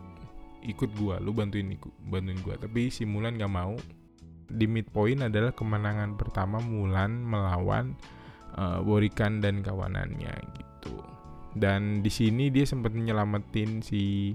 ikut 0.60 0.92
gua 0.96 1.16
lu 1.20 1.32
bantuin 1.32 1.68
ikut 1.72 1.92
bantuin 2.08 2.40
gua. 2.40 2.56
Tapi 2.56 2.88
si 2.88 3.04
Mulan 3.04 3.36
gak 3.36 3.52
mau. 3.52 3.76
Di 4.50 4.66
midpoint 4.66 5.22
adalah 5.22 5.54
kemenangan 5.54 6.18
pertama 6.18 6.58
Mulan 6.58 7.22
melawan 7.22 7.94
uh, 8.58 8.82
Borikan 8.82 9.38
dan 9.38 9.62
kawanannya 9.62 10.34
gitu. 10.58 10.98
Dan 11.54 12.02
di 12.02 12.10
sini 12.10 12.50
dia 12.50 12.66
sempat 12.66 12.90
menyelamatin 12.90 13.78
si 13.78 14.34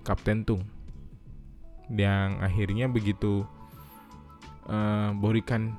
Kapten 0.00 0.48
Tung 0.48 0.79
yang 1.90 2.38
akhirnya 2.38 2.86
begitu 2.86 3.42
uh, 4.70 5.10
Borikan 5.18 5.74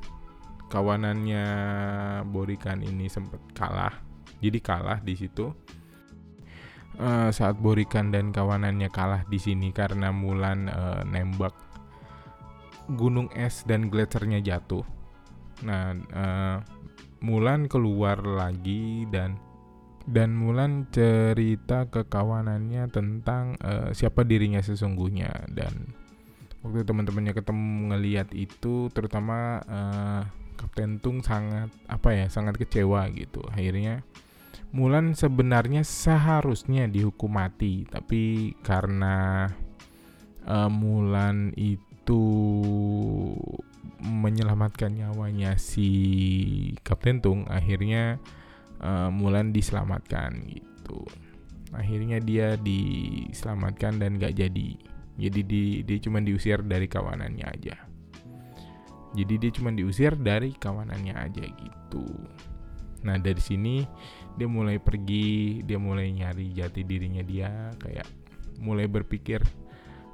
kawanannya 0.71 1.45
Borikan 2.31 2.83
ini 2.83 3.11
sempat 3.11 3.39
kalah. 3.55 3.95
Jadi 4.39 4.59
kalah 4.63 4.99
di 5.03 5.13
situ. 5.15 5.51
Uh, 6.99 7.31
saat 7.31 7.55
Borikan 7.57 8.11
dan 8.11 8.35
kawanannya 8.35 8.91
kalah 8.91 9.23
di 9.27 9.39
sini 9.39 9.71
karena 9.71 10.11
Mulan 10.11 10.67
uh, 10.67 11.01
nembak 11.07 11.55
gunung 12.99 13.31
es 13.31 13.63
dan 13.63 13.87
gletsernya 13.87 14.43
jatuh. 14.43 14.83
Nah, 15.63 15.95
uh, 16.11 16.57
Mulan 17.21 17.69
keluar 17.69 18.19
lagi 18.25 19.05
dan 19.07 19.37
dan 20.09 20.33
Mulan 20.33 20.89
cerita 20.89 21.85
ke 21.85 22.09
kawanannya 22.09 22.89
tentang 22.89 23.55
uh, 23.61 23.93
siapa 23.93 24.25
dirinya 24.25 24.59
sesungguhnya 24.59 25.47
dan 25.53 25.93
waktu 26.61 26.85
teman-temannya 26.85 27.33
ketemu 27.33 27.93
ngeliat 27.93 28.29
itu 28.37 28.89
terutama 28.93 29.61
uh, 29.65 30.21
Kapten 30.57 31.01
Tung 31.01 31.25
sangat 31.25 31.73
apa 31.89 32.13
ya 32.13 32.29
sangat 32.29 32.61
kecewa 32.61 33.09
gitu. 33.17 33.41
Akhirnya 33.49 34.05
Mulan 34.71 35.19
sebenarnya 35.19 35.83
seharusnya 35.83 36.87
dihukum 36.87 37.35
mati 37.35 37.83
tapi 37.89 38.53
karena 38.61 39.49
uh, 40.45 40.69
Mulan 40.71 41.51
itu 41.57 42.23
menyelamatkan 44.01 44.95
nyawanya 44.95 45.57
si 45.57 45.89
Kapten 46.85 47.25
Tung 47.25 47.49
akhirnya 47.49 48.21
uh, 48.79 49.09
Mulan 49.09 49.49
diselamatkan 49.49 50.45
gitu. 50.45 51.09
Akhirnya 51.73 52.21
dia 52.21 52.53
diselamatkan 52.59 53.97
dan 53.97 54.19
gak 54.19 54.35
jadi 54.37 54.90
jadi 55.19 55.41
di, 55.43 55.63
dia 55.83 55.97
cuma 55.99 56.23
diusir 56.23 56.63
dari 56.63 56.87
kawanannya 56.87 57.45
aja. 57.45 57.75
Jadi 59.11 59.33
dia 59.43 59.51
cuma 59.51 59.75
diusir 59.75 60.15
dari 60.15 60.55
kawanannya 60.55 61.13
aja 61.15 61.43
gitu. 61.43 62.07
Nah 63.03 63.19
dari 63.19 63.41
sini 63.43 63.83
dia 64.39 64.47
mulai 64.47 64.79
pergi 64.79 65.59
dia 65.67 65.75
mulai 65.75 66.15
nyari 66.15 66.55
jati 66.55 66.87
dirinya 66.87 67.19
dia 67.19 67.75
kayak 67.75 68.07
mulai 68.63 68.87
berpikir 68.87 69.43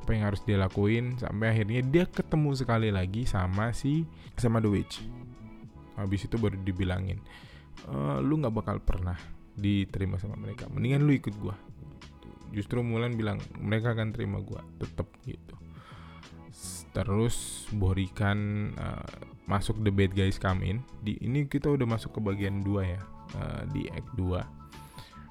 apa 0.01 0.09
yang 0.15 0.23
harus 0.31 0.41
dia 0.47 0.57
lakuin 0.57 1.19
sampai 1.19 1.51
akhirnya 1.51 1.83
dia 1.83 2.07
ketemu 2.07 2.55
sekali 2.55 2.89
lagi 2.89 3.27
sama 3.27 3.75
si 3.75 4.07
sama 4.39 4.57
The 4.63 4.69
Witch. 4.71 5.03
Habis 5.99 6.25
itu 6.25 6.41
baru 6.41 6.57
dibilangin 6.61 7.21
uh, 7.85 8.17
lu 8.23 8.41
nggak 8.41 8.55
bakal 8.55 8.77
pernah 8.81 9.19
diterima 9.53 10.17
sama 10.17 10.39
mereka. 10.39 10.65
Mendingan 10.73 11.05
lu 11.05 11.13
ikut 11.13 11.37
gua 11.37 11.66
justru 12.55 12.83
Mulan 12.83 13.15
bilang 13.15 13.41
mereka 13.57 13.95
akan 13.97 14.13
terima 14.15 14.39
gua 14.43 14.63
tetap 14.77 15.07
gitu. 15.23 15.55
Terus 16.95 17.67
Borikan 17.75 18.71
uh, 18.79 19.05
masuk 19.45 19.83
the 19.85 19.93
bad 19.93 20.17
guys 20.17 20.41
come 20.41 20.65
in. 20.65 20.81
Di 21.03 21.19
ini 21.21 21.45
kita 21.45 21.69
udah 21.69 21.85
masuk 21.85 22.17
ke 22.17 22.19
bagian 22.23 22.65
2 22.65 22.93
ya 22.93 23.01
uh, 23.37 23.63
di 23.69 23.85
act 23.91 24.09
2 24.15 24.57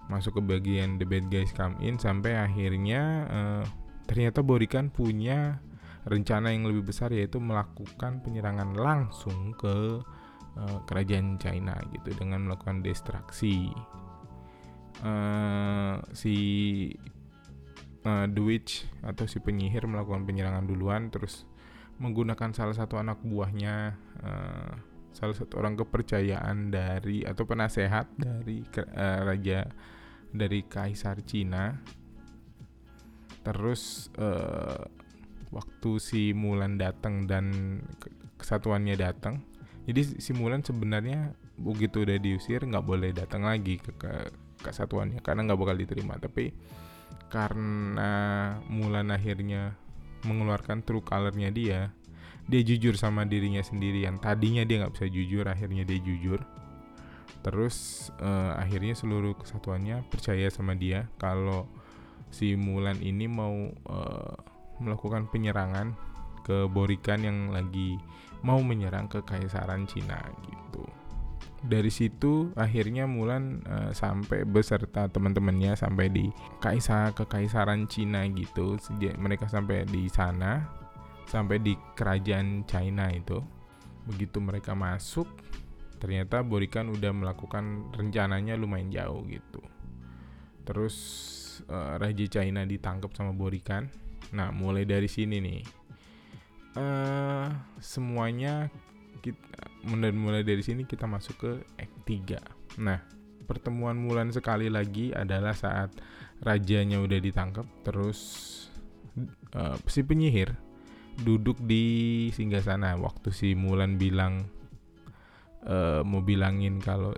masuk 0.07 0.39
ke 0.39 0.43
bagian 0.43 1.03
the 1.03 1.07
bad 1.07 1.27
guys 1.27 1.51
come 1.51 1.75
in 1.83 1.99
sampai 1.99 2.39
akhirnya 2.39 3.27
uh, 3.27 3.65
ternyata 4.07 4.43
Borikan 4.43 4.87
punya 4.91 5.59
rencana 6.07 6.55
yang 6.55 6.71
lebih 6.71 6.87
besar 6.87 7.11
yaitu 7.11 7.43
melakukan 7.43 8.23
penyerangan 8.23 8.79
langsung 8.79 9.51
ke 9.59 9.99
uh, 10.55 10.79
kerajaan 10.87 11.43
China 11.43 11.75
gitu 11.91 12.15
dengan 12.15 12.47
melakukan 12.47 12.87
destruksi 12.87 13.75
uh, 15.03 16.01
si 16.15 16.37
uh, 18.05 18.27
The 18.31 18.43
Witch 18.43 18.87
atau 19.03 19.25
si 19.29 19.43
penyihir 19.43 19.85
melakukan 19.85 20.25
penyerangan 20.25 20.65
duluan 20.65 21.09
terus 21.13 21.45
menggunakan 21.97 22.53
salah 22.53 22.77
satu 22.77 23.01
anak 23.01 23.25
buahnya 23.25 23.97
uh, 24.21 24.73
salah 25.17 25.33
satu 25.33 25.57
orang 25.57 25.81
kepercayaan 25.81 26.69
dari 26.69 27.25
atau 27.25 27.49
penasehat 27.49 28.13
dari 28.21 28.61
uh, 28.77 29.21
raja 29.25 29.65
dari 30.37 30.61
kaisar 30.69 31.25
Cina. 31.25 31.73
Terus 33.41 34.13
uh, 34.21 34.85
waktu 35.55 35.91
si 36.03 36.37
Mulan 36.37 36.77
datang 36.77 37.25
dan 37.25 37.79
kesatuannya 38.37 38.99
datang 38.99 39.41
jadi 39.87 40.03
si 40.19 40.35
Mulan 40.35 40.67
sebenarnya 40.67 41.33
begitu 41.57 42.03
udah 42.03 42.19
diusir 42.19 42.61
nggak 42.67 42.85
boleh 42.85 43.15
datang 43.15 43.47
lagi 43.47 43.79
ke, 43.79 43.95
ke 43.95 44.13
kesatuannya 44.61 45.21
karena 45.21 45.49
nggak 45.49 45.61
bakal 45.61 45.77
diterima 45.77 46.15
tapi 46.21 46.53
karena 47.29 48.13
Mulan 48.71 49.13
akhirnya 49.13 49.75
mengeluarkan 50.25 50.83
true 50.87 51.03
colornya 51.03 51.51
dia 51.51 51.93
dia 52.47 52.63
jujur 52.63 52.95
sama 52.95 53.27
dirinya 53.27 53.61
sendiri 53.61 54.07
yang 54.07 54.23
tadinya 54.23 54.63
dia 54.63 54.87
nggak 54.87 54.95
bisa 54.95 55.07
jujur 55.11 55.45
akhirnya 55.47 55.83
dia 55.83 55.99
jujur 55.99 56.41
terus 57.43 58.09
uh, 58.23 58.59
akhirnya 58.59 58.95
seluruh 58.95 59.39
kesatuannya 59.39 60.07
percaya 60.11 60.51
sama 60.51 60.75
dia 60.75 61.07
kalau 61.19 61.67
si 62.31 62.59
Mulan 62.59 62.99
ini 63.03 63.31
mau 63.31 63.71
uh, 63.87 64.35
melakukan 64.83 65.31
penyerangan 65.31 65.95
ke 66.47 66.67
Borikan 66.71 67.23
yang 67.23 67.51
lagi 67.51 67.99
mau 68.47 68.63
menyerang 68.63 69.11
ke 69.11 69.23
kekaisaran 69.23 69.87
Cina 69.91 70.23
gitu. 70.47 70.87
Dari 71.65 71.89
situ 71.89 72.53
akhirnya 72.53 73.09
Mulan 73.09 73.65
uh, 73.65 73.91
sampai 73.93 74.45
beserta 74.45 75.09
teman-temannya 75.09 75.73
sampai 75.73 76.13
di 76.13 76.29
kaisar 76.61 77.17
kekaisaran 77.17 77.89
Cina 77.89 78.29
gitu. 78.33 78.77
Mereka 78.97 79.49
sampai 79.49 79.89
di 79.89 80.07
sana 80.13 80.69
sampai 81.27 81.59
di 81.59 81.75
kerajaan 81.97 82.69
China 82.69 83.09
itu. 83.09 83.41
Begitu 84.07 84.39
mereka 84.39 84.77
masuk 84.77 85.27
ternyata 85.97 86.45
Borikan 86.45 86.93
udah 86.93 87.11
melakukan 87.11 87.89
rencananya 87.97 88.55
lumayan 88.55 88.93
jauh 88.93 89.25
gitu. 89.27 89.65
Terus 90.69 90.97
uh, 91.73 91.97
Raja 91.97 92.27
China 92.29 92.63
ditangkap 92.69 93.17
sama 93.17 93.33
Borikan. 93.33 93.89
Nah, 94.35 94.51
mulai 94.51 94.83
dari 94.83 95.07
sini 95.07 95.39
nih 95.39 95.87
uh, 96.77 97.49
semuanya 97.81 98.69
kita 99.25 99.76
mulai 99.87 100.11
mulai 100.11 100.43
dari 100.43 100.61
sini 100.61 100.85
kita 100.85 101.07
masuk 101.07 101.37
ke 101.39 101.53
act 101.79 101.97
3. 102.05 102.83
Nah, 102.83 103.01
pertemuan 103.47 103.95
Mulan 103.95 104.35
sekali 104.35 104.67
lagi 104.67 105.15
adalah 105.15 105.55
saat 105.55 105.95
rajanya 106.43 107.01
udah 107.01 107.19
ditangkap 107.23 107.65
terus 107.87 108.19
uh, 109.57 109.79
si 109.89 110.05
penyihir 110.05 110.53
duduk 111.17 111.57
di 111.65 112.29
singgah 112.35 112.61
sana 112.61 112.93
waktu 113.01 113.33
si 113.33 113.57
Mulan 113.57 113.97
bilang 113.97 114.45
uh, 115.65 116.05
mau 116.05 116.21
bilangin 116.21 116.77
kalau 116.77 117.17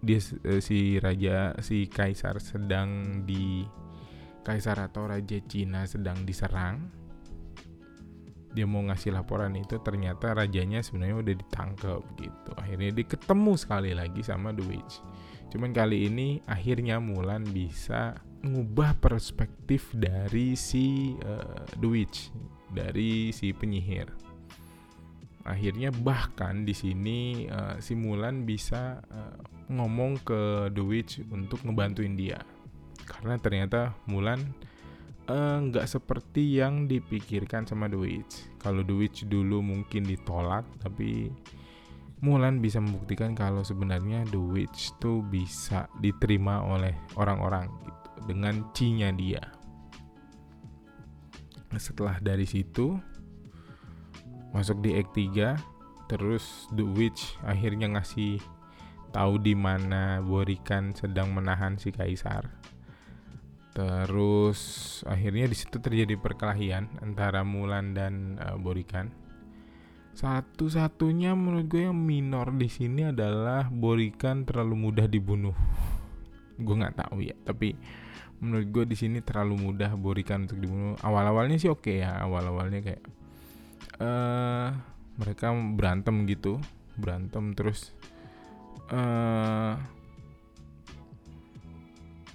dia 0.00 0.16
uh, 0.48 0.62
si 0.64 0.96
raja 0.96 1.52
si 1.60 1.84
kaisar 1.90 2.40
sedang 2.40 3.20
di 3.28 3.68
kaisar 4.40 4.80
atau 4.80 5.08
raja 5.08 5.36
Cina 5.44 5.84
sedang 5.84 6.24
diserang 6.24 7.03
dia 8.54 8.64
mau 8.70 8.80
ngasih 8.86 9.10
laporan 9.10 9.52
itu 9.58 9.82
ternyata 9.82 10.32
rajanya 10.32 10.80
sebenarnya 10.80 11.16
udah 11.18 11.34
ditangkap 11.42 12.00
gitu. 12.22 12.50
Akhirnya 12.54 12.90
dia 12.94 13.06
ketemu 13.06 13.52
sekali 13.58 13.90
lagi 13.92 14.22
sama 14.22 14.54
The 14.54 14.64
Witch. 14.64 15.02
Cuman 15.50 15.74
kali 15.74 16.06
ini 16.06 16.38
akhirnya 16.46 17.02
Mulan 17.02 17.42
bisa 17.50 18.14
mengubah 18.46 18.94
perspektif 19.02 19.90
dari 19.90 20.54
si 20.54 21.18
uh, 21.26 21.66
The 21.78 21.88
Witch 21.90 22.30
dari 22.70 23.34
si 23.34 23.50
penyihir. 23.50 24.10
Akhirnya 25.44 25.92
bahkan 25.92 26.64
di 26.64 26.72
sini 26.72 27.50
uh, 27.50 27.76
si 27.82 27.98
Mulan 27.98 28.46
bisa 28.46 29.02
uh, 29.10 29.36
ngomong 29.68 30.22
ke 30.22 30.70
The 30.70 30.84
Witch 30.84 31.20
untuk 31.30 31.62
ngebantuin 31.66 32.14
dia. 32.14 32.38
Karena 33.04 33.36
ternyata 33.36 33.98
Mulan 34.06 34.40
nggak 35.24 35.86
uh, 35.86 35.90
seperti 35.90 36.60
yang 36.60 36.84
dipikirkan 36.84 37.64
sama 37.64 37.88
The 37.88 37.96
Witch. 37.96 38.60
Kalau 38.60 38.84
The 38.84 38.92
Witch 38.92 39.24
dulu 39.24 39.64
mungkin 39.64 40.04
ditolak, 40.04 40.68
tapi 40.84 41.32
Mulan 42.24 42.64
bisa 42.64 42.80
membuktikan 42.80 43.36
kalau 43.36 43.60
sebenarnya 43.60 44.24
The 44.32 44.40
Witch 44.40 44.96
tuh 44.96 45.20
bisa 45.20 45.92
diterima 46.00 46.64
oleh 46.64 46.96
orang-orang 47.20 47.68
gitu 47.84 48.08
dengan 48.24 48.64
cinya 48.72 49.12
dia. 49.12 49.44
Setelah 51.76 52.16
dari 52.24 52.48
situ 52.48 52.96
masuk 54.56 54.80
di 54.80 54.96
Act 54.96 55.12
3, 55.12 56.08
terus 56.08 56.64
The 56.72 56.84
Witch 56.84 57.36
akhirnya 57.44 57.92
ngasih 57.92 58.40
tahu 59.12 59.36
di 59.44 59.52
mana 59.52 60.24
Borikan 60.24 60.96
sedang 60.96 61.36
menahan 61.36 61.76
si 61.76 61.92
kaisar 61.92 62.63
Terus 63.74 64.60
akhirnya 65.02 65.50
di 65.50 65.56
situ 65.58 65.82
terjadi 65.82 66.14
perkelahian 66.14 66.86
antara 67.02 67.42
Mulan 67.42 67.90
dan 67.90 68.38
uh, 68.38 68.54
Borikan. 68.54 69.10
Satu-satunya 70.14 71.34
menurut 71.34 71.66
gue 71.66 71.90
yang 71.90 71.98
minor 71.98 72.54
di 72.54 72.70
sini 72.70 73.10
adalah 73.10 73.66
Borikan 73.66 74.46
terlalu 74.46 74.78
mudah 74.78 75.10
dibunuh. 75.10 75.58
gue 76.54 76.70
nggak 76.70 77.02
tahu 77.02 77.18
ya, 77.18 77.34
tapi 77.42 77.74
menurut 78.38 78.70
gue 78.70 78.84
di 78.94 78.96
sini 78.98 79.18
terlalu 79.26 79.58
mudah 79.58 79.90
Borikan 79.98 80.46
untuk 80.46 80.62
dibunuh. 80.62 80.94
Awal-awalnya 81.02 81.58
sih 81.58 81.66
oke 81.66 81.90
okay 81.90 82.06
ya, 82.06 82.14
awal-awalnya 82.22 82.78
kayak 82.78 83.02
uh, 83.98 84.70
mereka 85.18 85.50
berantem 85.50 86.30
gitu, 86.30 86.62
berantem 86.94 87.58
terus 87.58 87.90
uh, 88.94 89.74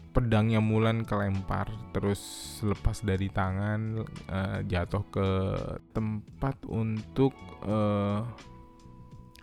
pedangnya 0.09 0.57
Mulan 0.57 1.05
kelempar 1.05 1.69
terus 1.93 2.21
lepas 2.65 3.05
dari 3.05 3.29
tangan 3.29 4.03
uh, 4.29 4.59
jatuh 4.65 5.03
ke 5.13 5.27
tempat 5.93 6.65
untuk 6.65 7.33
uh, 7.65 8.25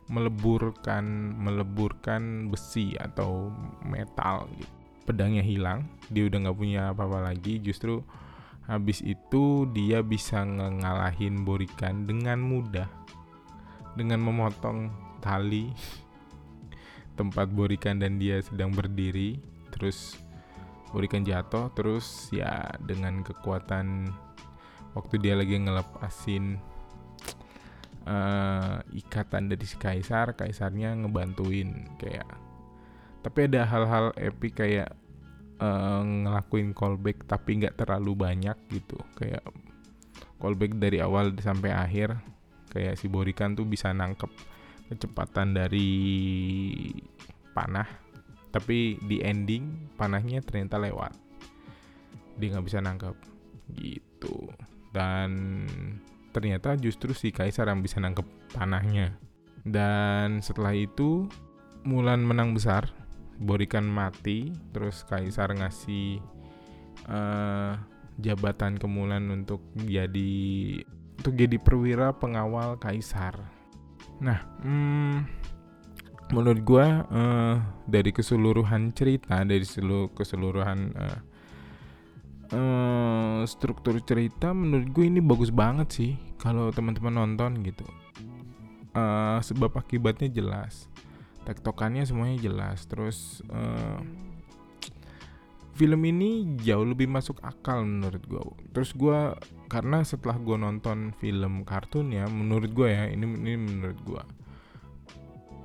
meleburkan 0.06 1.34
meleburkan 1.34 2.46
besi 2.50 2.94
atau 2.94 3.50
metal 3.82 4.46
gitu. 4.54 4.74
pedangnya 5.06 5.42
hilang 5.42 5.86
dia 6.10 6.26
udah 6.30 6.46
nggak 6.46 6.58
punya 6.58 6.82
apa-apa 6.94 7.34
lagi 7.34 7.58
justru 7.58 8.02
habis 8.66 9.02
itu 9.02 9.66
dia 9.70 10.02
bisa 10.02 10.42
ngalahin 10.42 11.46
Borikan 11.46 12.06
dengan 12.06 12.42
mudah 12.42 12.90
dengan 13.94 14.18
memotong 14.22 14.90
tali 15.22 15.70
tempat 17.18 17.50
Borikan 17.50 17.98
dan 18.02 18.18
dia 18.18 18.42
sedang 18.42 18.74
berdiri 18.74 19.38
terus 19.70 20.25
Borikan 20.94 21.26
jatuh 21.26 21.70
terus 21.74 22.30
ya 22.30 22.66
dengan 22.82 23.20
kekuatan 23.26 24.10
waktu 24.94 25.14
dia 25.20 25.36
lagi 25.36 25.58
ngelepasin 25.60 26.56
uh, 28.08 28.80
ikatan 28.94 29.52
dari 29.52 29.66
si 29.66 29.76
kaisar 29.76 30.32
kaisarnya 30.38 30.94
ngebantuin 31.04 31.90
kayak 32.00 32.26
tapi 33.26 33.50
ada 33.50 33.66
hal-hal 33.66 34.14
epic 34.14 34.62
kayak 34.62 34.94
uh, 35.58 36.02
ngelakuin 36.06 36.70
callback 36.70 37.26
tapi 37.26 37.58
nggak 37.58 37.74
terlalu 37.74 38.14
banyak 38.14 38.54
gitu. 38.70 38.94
Kayak 39.18 39.42
callback 40.38 40.78
dari 40.78 41.02
awal 41.02 41.34
sampai 41.34 41.74
akhir 41.74 42.14
kayak 42.70 42.94
si 42.94 43.10
Borikan 43.10 43.58
tuh 43.58 43.66
bisa 43.66 43.90
nangkep 43.90 44.30
kecepatan 44.86 45.58
dari 45.58 45.90
panah 47.50 48.05
tapi 48.56 48.96
di 49.04 49.20
ending 49.20 49.92
panahnya 50.00 50.40
ternyata 50.40 50.80
lewat. 50.80 51.12
Dia 52.40 52.56
nggak 52.56 52.66
bisa 52.66 52.80
nangkep. 52.80 53.16
Gitu. 53.76 54.48
Dan 54.96 55.30
ternyata 56.32 56.72
justru 56.80 57.12
si 57.12 57.28
kaisar 57.28 57.68
yang 57.68 57.84
bisa 57.84 58.00
nangkep 58.00 58.24
panahnya. 58.56 59.12
Dan 59.60 60.40
setelah 60.40 60.72
itu 60.72 61.28
Mulan 61.86 62.26
menang 62.26 62.50
besar. 62.50 62.90
Borikan 63.38 63.86
mati. 63.86 64.50
Terus 64.74 65.06
kaisar 65.06 65.54
ngasih 65.54 66.18
uh, 67.06 67.78
jabatan 68.18 68.74
kemulan 68.74 69.22
untuk 69.30 69.62
jadi 69.86 70.34
untuk 71.20 71.32
jadi 71.38 71.56
perwira 71.62 72.10
pengawal 72.10 72.74
kaisar. 72.82 73.38
Nah, 74.18 74.42
hmm, 74.66 75.14
menurut 76.34 76.60
gue 76.66 76.86
uh, 77.06 77.56
dari 77.86 78.10
keseluruhan 78.10 78.90
cerita 78.90 79.46
dari 79.46 79.62
seluruh 79.62 80.10
keseluruhan 80.10 80.78
uh, 80.98 81.20
uh, 82.50 83.40
struktur 83.46 83.98
cerita 84.02 84.50
menurut 84.50 84.90
gue 84.90 85.04
ini 85.06 85.22
bagus 85.22 85.54
banget 85.54 85.88
sih 85.92 86.12
kalau 86.42 86.70
teman-teman 86.74 87.14
nonton 87.14 87.62
gitu. 87.62 87.86
Uh, 88.96 89.38
sebab 89.44 89.76
akibatnya 89.76 90.32
jelas. 90.32 90.88
Tektokannya 91.44 92.02
semuanya 92.08 92.40
jelas. 92.40 92.88
Terus 92.88 93.44
uh, 93.52 94.00
film 95.76 96.00
ini 96.08 96.56
jauh 96.64 96.88
lebih 96.88 97.04
masuk 97.04 97.36
akal 97.44 97.84
menurut 97.84 98.24
gue 98.24 98.40
terus 98.72 98.96
gue 98.96 99.36
karena 99.68 100.00
setelah 100.00 100.40
gue 100.40 100.56
nonton 100.56 101.12
film 101.20 101.68
kartunnya 101.68 102.24
menurut 102.32 102.72
gue 102.72 102.88
ya 102.88 103.04
ini 103.12 103.28
ini 103.28 103.60
menurut 103.60 104.00
gue 104.00 104.22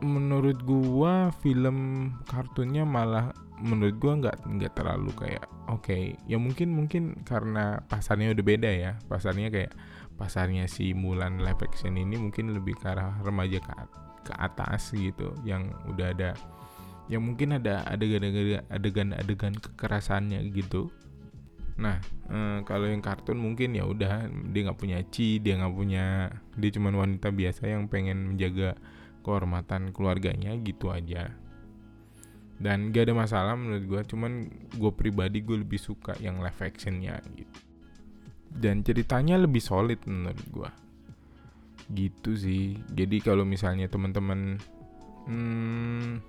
menurut 0.01 0.59
gue 0.65 1.13
film 1.45 1.77
kartunnya 2.25 2.83
malah 2.83 3.31
menurut 3.61 3.95
gue 4.01 4.13
nggak 4.25 4.37
nggak 4.49 4.73
terlalu 4.73 5.13
kayak 5.13 5.45
oke 5.69 5.85
okay, 5.85 6.17
ya 6.25 6.41
mungkin 6.41 6.73
mungkin 6.73 7.21
karena 7.21 7.79
pasarnya 7.85 8.33
udah 8.33 8.45
beda 8.45 8.71
ya. 8.73 8.91
Pasarnya 9.05 9.53
kayak 9.53 9.73
pasarnya 10.17 10.65
si 10.65 10.93
Mulan 10.97 11.41
live 11.41 11.61
action 11.61 11.97
ini 11.97 12.17
mungkin 12.17 12.53
lebih 12.53 12.77
ke 12.77 12.89
arah 12.89 13.21
remaja 13.21 13.61
ke 13.61 13.73
ke 14.21 14.33
atas 14.37 14.93
gitu 14.93 15.33
yang 15.41 15.73
udah 15.89 16.13
ada 16.13 16.31
yang 17.09 17.25
mungkin 17.25 17.57
ada 17.57 17.81
adegan-adegan 18.69 19.57
kekerasannya 19.57 20.45
gitu. 20.53 20.93
Nah 21.77 21.97
eh, 22.29 22.59
kalau 22.65 22.89
yang 22.89 23.01
kartun 23.01 23.37
mungkin 23.37 23.73
ya 23.77 23.85
udah 23.85 24.29
dia 24.53 24.61
nggak 24.69 24.79
punya 24.79 24.97
ci 25.09 25.37
dia 25.41 25.57
nggak 25.57 25.73
punya 25.73 26.29
dia 26.57 26.69
cuma 26.73 26.93
wanita 26.93 27.29
biasa 27.33 27.69
yang 27.69 27.89
pengen 27.89 28.33
menjaga 28.33 28.77
kehormatan 29.21 29.95
keluarganya 29.95 30.53
gitu 30.59 30.91
aja. 30.91 31.31
Dan 32.61 32.93
gak 32.93 33.09
ada 33.09 33.15
masalah 33.17 33.53
menurut 33.57 33.85
gue 33.89 34.01
cuman 34.13 34.49
gue 34.77 34.91
pribadi 34.93 35.41
gue 35.41 35.65
lebih 35.65 35.81
suka 35.81 36.13
yang 36.21 36.41
live 36.41 36.61
actionnya 36.61 37.17
gitu. 37.33 37.59
Dan 38.51 38.85
ceritanya 38.85 39.39
lebih 39.39 39.63
solid 39.63 39.97
menurut 40.05 40.45
gue 40.51 40.71
gitu 41.91 42.37
sih. 42.37 42.77
Jadi 42.93 43.19
kalau 43.23 43.43
misalnya 43.43 43.89
teman-teman 43.89 44.61
hmm, 45.27 46.21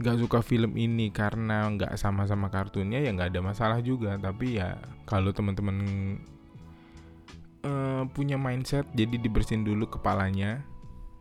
nggak 0.00 0.16
suka 0.16 0.40
film 0.40 0.76
ini 0.80 1.12
karena 1.12 1.68
nggak 1.68 1.92
sama-sama 2.00 2.48
kartunnya 2.48 3.00
ya 3.00 3.10
nggak 3.12 3.32
ada 3.32 3.40
masalah 3.40 3.78
juga. 3.80 4.16
Tapi 4.20 4.60
ya 4.60 4.76
kalau 5.08 5.32
teman-teman 5.32 5.76
uh, 7.64 8.04
punya 8.12 8.36
mindset 8.40 8.88
jadi 8.96 9.20
dibersihin 9.20 9.64
dulu 9.66 9.88
kepalanya 9.88 10.64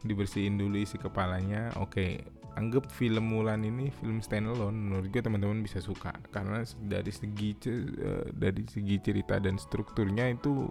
dibersihin 0.04 0.56
dulu 0.56 0.80
isi 0.80 0.96
kepalanya. 0.96 1.74
Oke 1.80 1.92
okay, 1.92 2.12
anggap 2.60 2.92
film 2.92 3.32
Mulan 3.32 3.64
ini 3.64 3.92
film 4.00 4.20
standalone. 4.20 4.76
Menurut 4.76 5.08
gue 5.12 5.22
teman-teman 5.24 5.64
bisa 5.64 5.80
suka. 5.80 6.12
Karena 6.32 6.64
dari 6.84 7.12
segi 7.12 7.56
uh, 7.68 8.28
dari 8.36 8.68
segi 8.68 8.96
cerita 9.00 9.40
dan 9.40 9.56
strukturnya 9.56 10.28
itu 10.32 10.68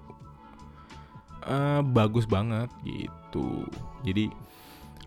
uh, 1.48 1.80
bagus 1.80 2.28
banget 2.28 2.68
gitu. 2.84 3.64
Jadi 4.04 4.28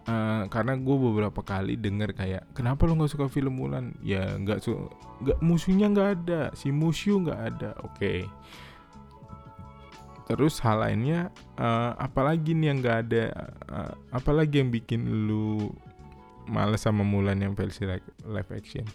uh, 0.10 0.50
karena 0.50 0.74
gue 0.78 0.98
beberapa 0.98 1.42
kali 1.46 1.78
denger 1.78 2.18
kayak 2.18 2.44
kenapa 2.58 2.90
lo 2.90 2.98
nggak 2.98 3.14
suka 3.14 3.26
film 3.30 3.62
Mulan? 3.62 3.94
Ya 4.02 4.38
nggak 4.38 4.66
su 4.66 4.90
nggak 5.22 5.38
musuhnya 5.46 5.94
nggak 5.94 6.10
ada 6.22 6.42
si 6.58 6.74
Mushu 6.74 7.22
nggak 7.22 7.40
ada. 7.54 7.72
Oke. 7.86 7.98
okay. 7.98 8.20
Terus 10.32 10.64
hal 10.64 10.80
lainnya 10.80 11.28
uh, 11.60 11.92
apalagi 12.00 12.56
nih 12.56 12.72
yang 12.72 12.78
nggak 12.80 12.98
ada 13.04 13.24
uh, 13.68 13.94
apalagi 14.16 14.64
yang 14.64 14.72
bikin 14.72 15.28
lu 15.28 15.68
males 16.48 16.88
sama 16.88 17.04
Mulan 17.04 17.44
yang 17.44 17.52
versi 17.52 17.84
live 18.24 18.52
action? 18.56 18.88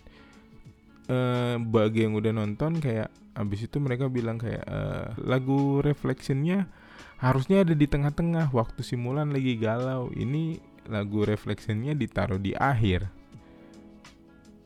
Uh, 1.06 1.60
bagi 1.60 2.08
yang 2.08 2.16
udah 2.16 2.32
nonton 2.32 2.80
kayak 2.80 3.12
abis 3.36 3.68
itu 3.68 3.76
mereka 3.76 4.08
bilang 4.08 4.40
kayak 4.40 4.64
uh, 4.64 5.12
lagu 5.20 5.84
reflectionnya 5.84 6.72
harusnya 7.20 7.62
ada 7.62 7.76
di 7.76 7.84
tengah-tengah 7.84 8.48
waktu 8.56 8.80
simulan 8.80 9.28
lagi 9.28 9.60
galau. 9.60 10.08
Ini 10.16 10.56
lagu 10.88 11.20
reflectionnya 11.28 11.92
ditaruh 11.92 12.40
di 12.40 12.56
akhir. 12.56 13.12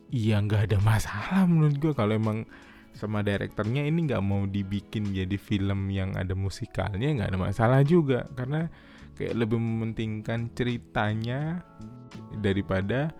Iya 0.07 0.39
nggak 0.39 0.71
ada 0.71 0.77
masalah 0.79 1.43
menurut 1.51 1.75
gue 1.83 1.91
kalau 1.91 2.15
emang 2.15 2.47
sama 2.91 3.23
direkturnya 3.23 3.87
ini 3.87 4.05
nggak 4.05 4.23
mau 4.23 4.43
dibikin 4.45 5.15
jadi 5.15 5.37
film 5.39 5.87
yang 5.89 6.13
ada 6.19 6.35
musikalnya 6.35 7.07
nggak 7.17 7.29
ada 7.33 7.39
masalah 7.39 7.79
juga. 7.87 8.27
Karena 8.35 8.67
kayak 9.15 9.35
lebih 9.37 9.59
mementingkan 9.59 10.51
ceritanya 10.55 11.61
daripada 12.39 13.11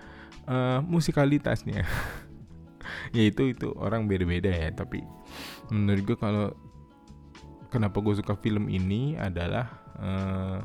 uh, 0.48 0.80
musikalitasnya. 0.84 1.86
Ya 3.12 3.28
itu 3.28 3.52
itu 3.54 3.72
orang 3.78 4.10
beda-beda 4.10 4.50
ya. 4.50 4.72
Tapi 4.74 5.04
menurut 5.70 6.02
gue 6.02 6.18
kalau 6.18 6.52
kenapa 7.70 8.02
gue 8.04 8.20
suka 8.20 8.36
film 8.40 8.68
ini 8.68 9.16
adalah 9.16 9.68
uh, 10.02 10.60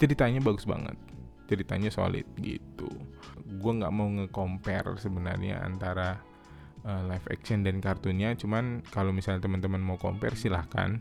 ceritanya 0.00 0.40
bagus 0.40 0.64
banget. 0.64 0.96
Ceritanya 1.46 1.92
solid 1.92 2.26
gitu. 2.40 2.88
Gue 3.60 3.72
nggak 3.76 3.92
mau 3.92 4.08
nge-compare 4.08 4.96
sebenarnya 4.98 5.62
antara 5.62 6.22
uh, 6.84 7.02
live 7.08 7.26
action 7.32 7.64
dan 7.66 7.80
kartunnya 7.82 8.32
cuman 8.36 8.84
kalau 8.88 9.10
misalnya 9.10 9.44
teman-teman 9.44 9.80
mau 9.82 9.98
compare 10.00 10.36
silahkan. 10.36 11.00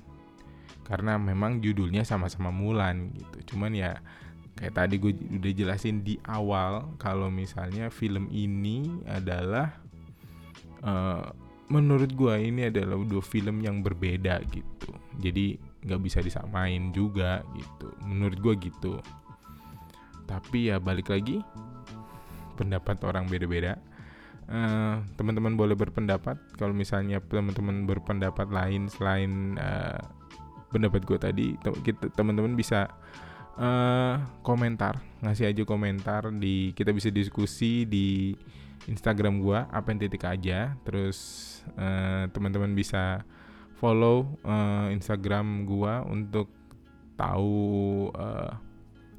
Karena 0.89 1.21
memang 1.21 1.61
judulnya 1.61 2.01
sama-sama 2.01 2.49
Mulan 2.49 3.13
gitu. 3.13 3.53
Cuman 3.53 3.77
ya 3.77 4.01
kayak 4.57 4.73
tadi 4.73 4.97
gue 4.97 5.13
udah 5.13 5.53
jelasin 5.53 6.01
di 6.01 6.17
awal 6.25 6.97
kalau 6.97 7.29
misalnya 7.29 7.93
film 7.93 8.25
ini 8.33 9.05
adalah 9.05 9.69
uh, 10.81 11.29
menurut 11.69 12.09
gue 12.17 12.35
ini 12.41 12.73
adalah 12.73 12.97
dua 13.05 13.21
film 13.21 13.61
yang 13.61 13.85
berbeda 13.85 14.41
gitu. 14.49 14.89
Jadi 15.21 15.61
nggak 15.85 16.01
bisa 16.01 16.19
disamain 16.25 16.89
juga 16.89 17.45
gitu. 17.53 17.93
Menurut 18.01 18.37
gue 18.41 18.53
gitu. 18.73 18.93
Tapi 20.25 20.73
ya 20.73 20.81
balik 20.81 21.13
lagi 21.13 21.39
pendapat 22.57 22.97
orang 23.05 23.29
beda-beda 23.29 23.77
uh, 24.49 24.99
teman-teman 25.15 25.53
boleh 25.55 25.77
berpendapat. 25.77 26.35
Kalau 26.57 26.73
misalnya 26.73 27.21
teman-teman 27.21 27.85
berpendapat 27.85 28.49
lain 28.49 28.89
selain 28.89 29.55
uh, 29.61 30.01
pendapat 30.69 31.01
gue 31.05 31.17
tadi 31.17 31.45
teman-teman 32.17 32.57
bisa 32.57 32.89
uh, 33.57 34.17
komentar. 34.41 34.99
Ngasih 35.21 35.49
aja 35.49 35.63
komentar 35.63 36.33
di 36.35 36.73
kita 36.73 36.89
bisa 36.91 37.13
diskusi 37.13 37.85
di 37.85 38.33
Instagram 38.89 39.39
gue 39.39 39.59
apa 39.69 39.87
yang 39.93 39.99
titik 40.01 40.25
aja. 40.25 40.73
Terus 40.83 41.17
uh, 41.77 42.25
teman-teman 42.33 42.73
bisa 42.73 43.23
follow 43.79 44.35
uh, 44.43 44.91
Instagram 44.91 45.63
gua 45.63 46.03
untuk 46.03 46.51
tahu 47.15 48.11
uh, 48.11 48.51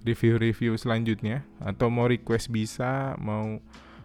review-review 0.05 0.77
selanjutnya. 0.77 1.49
Atau 1.65 1.89
mau 1.89 2.05
request 2.05 2.53
bisa 2.53 3.17
mau 3.17 3.57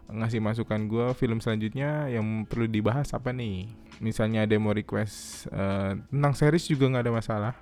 ngasih 0.06 0.38
masukan 0.38 0.86
gue 0.86 1.08
film 1.18 1.42
selanjutnya 1.42 2.10
yang 2.10 2.46
perlu 2.46 2.70
dibahas 2.70 3.10
apa 3.14 3.34
nih? 3.34 3.70
Misalnya 4.02 4.46
ada 4.46 4.54
yang 4.54 4.66
mau 4.66 4.76
request 4.76 5.48
uh, 5.50 5.98
tentang 6.14 6.34
series 6.38 6.70
juga 6.70 6.92
nggak 6.92 7.04
ada 7.10 7.14
masalah. 7.14 7.56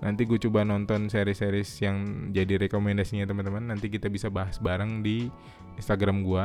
Nanti 0.00 0.28
gue 0.28 0.36
coba 0.36 0.64
nonton 0.64 1.08
series-series 1.08 1.70
yang 1.80 1.96
jadi 2.32 2.60
rekomendasinya 2.68 3.24
teman-teman. 3.24 3.72
Nanti 3.72 3.88
kita 3.88 4.08
bisa 4.08 4.28
bahas 4.28 4.60
bareng 4.60 5.00
di 5.04 5.28
Instagram 5.76 6.24
gue 6.24 6.44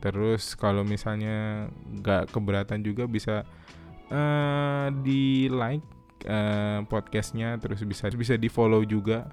terus 0.00 0.56
kalau 0.56 0.80
misalnya 0.80 1.68
nggak 2.00 2.32
keberatan 2.32 2.80
juga 2.80 3.04
bisa 3.04 3.44
uh, 4.08 4.88
di 5.04 5.46
like 5.52 5.84
uh, 6.26 6.82
podcastnya. 6.88 7.60
Terus 7.60 7.84
bisa 7.84 8.08
bisa 8.10 8.34
di 8.40 8.48
follow 8.48 8.82
juga 8.82 9.28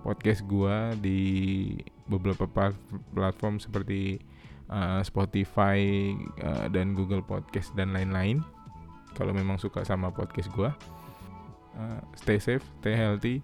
podcast 0.00 0.46
gue 0.46 0.76
di 1.02 1.20
beberapa 2.06 2.46
platform 3.12 3.58
seperti 3.58 4.22
uh, 4.70 5.00
Spotify 5.02 6.12
uh, 6.42 6.66
dan 6.70 6.94
Google 6.94 7.22
Podcast 7.22 7.74
dan 7.74 7.94
lain-lain. 7.94 8.42
Kalau 9.16 9.32
memang 9.32 9.56
suka 9.56 9.80
sama 9.80 10.12
podcast 10.12 10.52
gue, 10.52 10.70
uh, 11.76 12.00
stay 12.12 12.36
safe, 12.36 12.64
stay 12.84 12.92
healthy, 12.92 13.40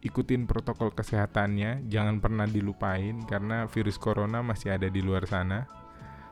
ikutin 0.00 0.48
protokol 0.48 0.88
kesehatannya, 0.96 1.84
jangan 1.92 2.24
pernah 2.24 2.48
dilupain 2.48 3.20
karena 3.28 3.68
virus 3.68 4.00
corona 4.00 4.40
masih 4.40 4.72
ada 4.72 4.88
di 4.88 5.04
luar 5.04 5.28
sana. 5.28 5.68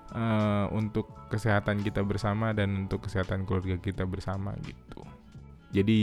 Uh, 0.08 0.72
untuk 0.72 1.28
kesehatan 1.28 1.84
kita 1.84 2.00
bersama 2.00 2.56
dan 2.56 2.88
untuk 2.88 3.04
kesehatan 3.04 3.44
keluarga 3.44 3.76
kita 3.76 4.08
bersama 4.08 4.56
gitu. 4.64 5.04
Jadi 5.68 6.00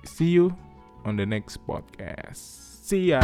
see 0.00 0.40
you 0.40 0.48
on 1.04 1.20
the 1.20 1.28
next 1.28 1.60
podcast. 1.68 2.40
See 2.80 3.12
ya. 3.12 3.20